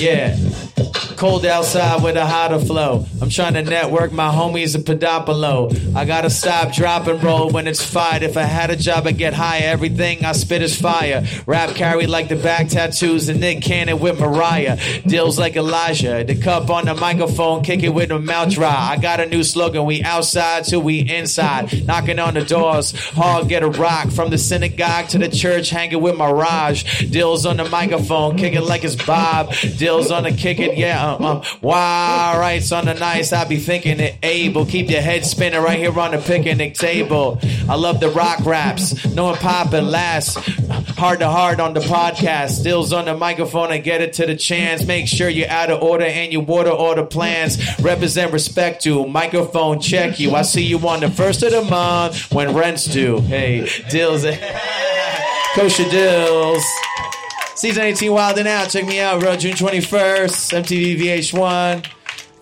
Yeah. 0.00 0.36
Cold 1.16 1.46
outside 1.46 2.02
with 2.02 2.16
a 2.16 2.26
hotter 2.26 2.58
flow. 2.58 3.06
I'm 3.22 3.30
trying 3.30 3.54
to 3.54 3.62
network 3.62 4.12
my 4.12 4.28
homies 4.28 4.74
at 4.74 4.82
Pedopolo. 4.82 5.96
I 5.96 6.04
gotta 6.04 6.28
stop, 6.28 6.74
drop, 6.74 7.06
and 7.06 7.22
roll 7.24 7.48
when 7.48 7.66
it's 7.66 7.82
fired. 7.82 8.22
If 8.22 8.36
I 8.36 8.42
had 8.42 8.68
a 8.68 8.76
job, 8.76 9.06
I'd 9.06 9.16
get 9.16 9.32
higher. 9.32 9.62
Everything 9.66 10.26
I 10.26 10.32
spit 10.32 10.60
is 10.60 10.78
fire. 10.78 11.26
Rap 11.46 11.70
carry 11.70 12.06
like 12.06 12.28
the 12.28 12.36
back 12.36 12.68
tattoos 12.68 13.30
and 13.30 13.40
Nick 13.40 13.62
Cannon 13.62 13.98
with 13.98 14.20
Mariah. 14.20 14.78
Deals 15.06 15.38
like 15.38 15.56
Elijah. 15.56 16.22
The 16.22 16.36
cup 16.36 16.68
on 16.68 16.84
the 16.84 16.94
microphone, 16.94 17.64
kick 17.64 17.82
it 17.82 17.94
with 17.94 18.10
a 18.10 18.18
mouth 18.18 18.52
dry. 18.52 18.90
I 18.90 18.98
got 18.98 19.18
a 19.18 19.26
new 19.26 19.42
slogan. 19.42 19.86
We 19.86 20.02
outside 20.02 20.64
till 20.64 20.82
we 20.82 20.98
inside. 20.98 21.86
Knocking 21.86 22.18
on 22.18 22.34
the 22.34 22.44
doors. 22.44 22.92
Hard 23.10 23.48
get 23.48 23.62
a 23.62 23.68
rock. 23.68 24.10
From 24.10 24.28
the 24.28 24.36
synagogue 24.36 25.08
to 25.08 25.18
the 25.18 25.30
church, 25.30 25.70
hanging 25.70 26.02
with 26.02 26.16
my 26.16 26.30
Raj. 26.30 27.08
Deals 27.10 27.46
on 27.46 27.56
the 27.56 27.64
microphone, 27.70 28.36
kick 28.36 28.52
it 28.52 28.62
like 28.62 28.84
it's 28.84 28.96
Bob. 28.96 29.54
Deals 29.78 30.10
on 30.10 30.24
the 30.24 30.32
kick 30.32 30.58
it, 30.58 30.76
yeah. 30.76 31.05
Um, 31.06 31.24
um. 31.24 31.42
Why 31.60 32.34
rights 32.38 32.72
on 32.72 32.86
the 32.86 32.94
nice? 32.94 33.32
I 33.32 33.44
be 33.44 33.58
thinking 33.58 34.00
it 34.00 34.16
able. 34.22 34.66
Keep 34.66 34.90
your 34.90 35.00
head 35.00 35.24
spinning 35.24 35.62
right 35.62 35.78
here 35.78 35.96
on 35.98 36.10
the 36.10 36.18
picnic 36.18 36.74
table. 36.74 37.38
I 37.68 37.76
love 37.76 38.00
the 38.00 38.10
rock 38.10 38.44
raps. 38.44 39.06
Knowing 39.14 39.36
pop 39.36 39.72
and 39.72 39.88
last. 39.88 40.36
Hard 40.98 41.20
to 41.20 41.28
hard 41.28 41.60
on 41.60 41.74
the 41.74 41.80
podcast. 41.80 42.50
Stills 42.50 42.92
on 42.92 43.04
the 43.04 43.16
microphone 43.16 43.70
and 43.70 43.84
get 43.84 44.00
it 44.00 44.14
to 44.14 44.26
the 44.26 44.34
chance. 44.34 44.84
Make 44.84 45.06
sure 45.06 45.28
you're 45.28 45.48
out 45.48 45.70
of 45.70 45.82
order 45.82 46.04
and 46.04 46.32
you 46.32 46.40
water 46.40 46.70
all 46.70 46.94
the 46.94 47.04
plans. 47.04 47.58
Represent 47.80 48.32
respect 48.32 48.82
to 48.82 49.06
microphone 49.06 49.80
check 49.80 50.18
you. 50.18 50.34
I 50.34 50.42
see 50.42 50.64
you 50.64 50.78
on 50.88 51.00
the 51.00 51.10
first 51.10 51.42
of 51.42 51.52
the 51.52 51.62
month 51.62 52.32
when 52.32 52.54
rent's 52.54 52.84
due. 52.86 53.20
Hey, 53.20 53.68
deals. 53.90 54.24
Kosha 55.54 55.84
Dillz. 55.84 56.62
Season 57.56 57.84
18 57.84 58.12
Wild 58.12 58.38
and 58.38 58.46
Out. 58.46 58.68
Check 58.68 58.84
me 58.86 59.00
out, 59.00 59.18
bro. 59.18 59.34
June 59.34 59.54
21st. 59.54 60.62
MTV 60.62 60.98
VH1. 61.00 61.86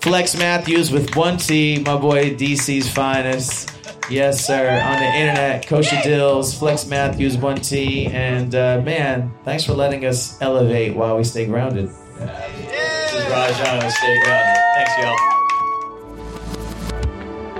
Flex 0.01 0.37
Matthews 0.37 0.91
with 0.91 1.15
one 1.15 1.37
T. 1.37 1.79
My 1.79 1.97
boy 1.97 2.35
DC's 2.35 2.93
finest. 2.93 3.71
Yes, 4.11 4.45
sir. 4.45 4.69
On 4.69 4.99
the 4.99 5.07
internet, 5.07 5.67
Kosha 5.67 6.01
Dillz, 6.03 6.59
Flex 6.59 6.87
Matthews, 6.87 7.37
one 7.39 7.61
T. 7.61 8.07
And 8.09 8.57
uh, 8.57 8.83
man, 8.85 9.33
thanks 9.45 9.65
for 9.65 9.73
letting 9.73 10.05
us 10.05 10.37
elevate 10.43 10.97
while 10.97 11.17
we 11.17 11.23
stay 11.23 11.47
grounded. 11.47 11.91
Yeah. 12.19 12.49
This 12.59 13.15
is 13.15 13.31
Raj 13.31 13.55
Stay 13.95 14.21
grounded. 14.25 14.63
Thanks, 14.75 14.99
y'all. 14.99 15.34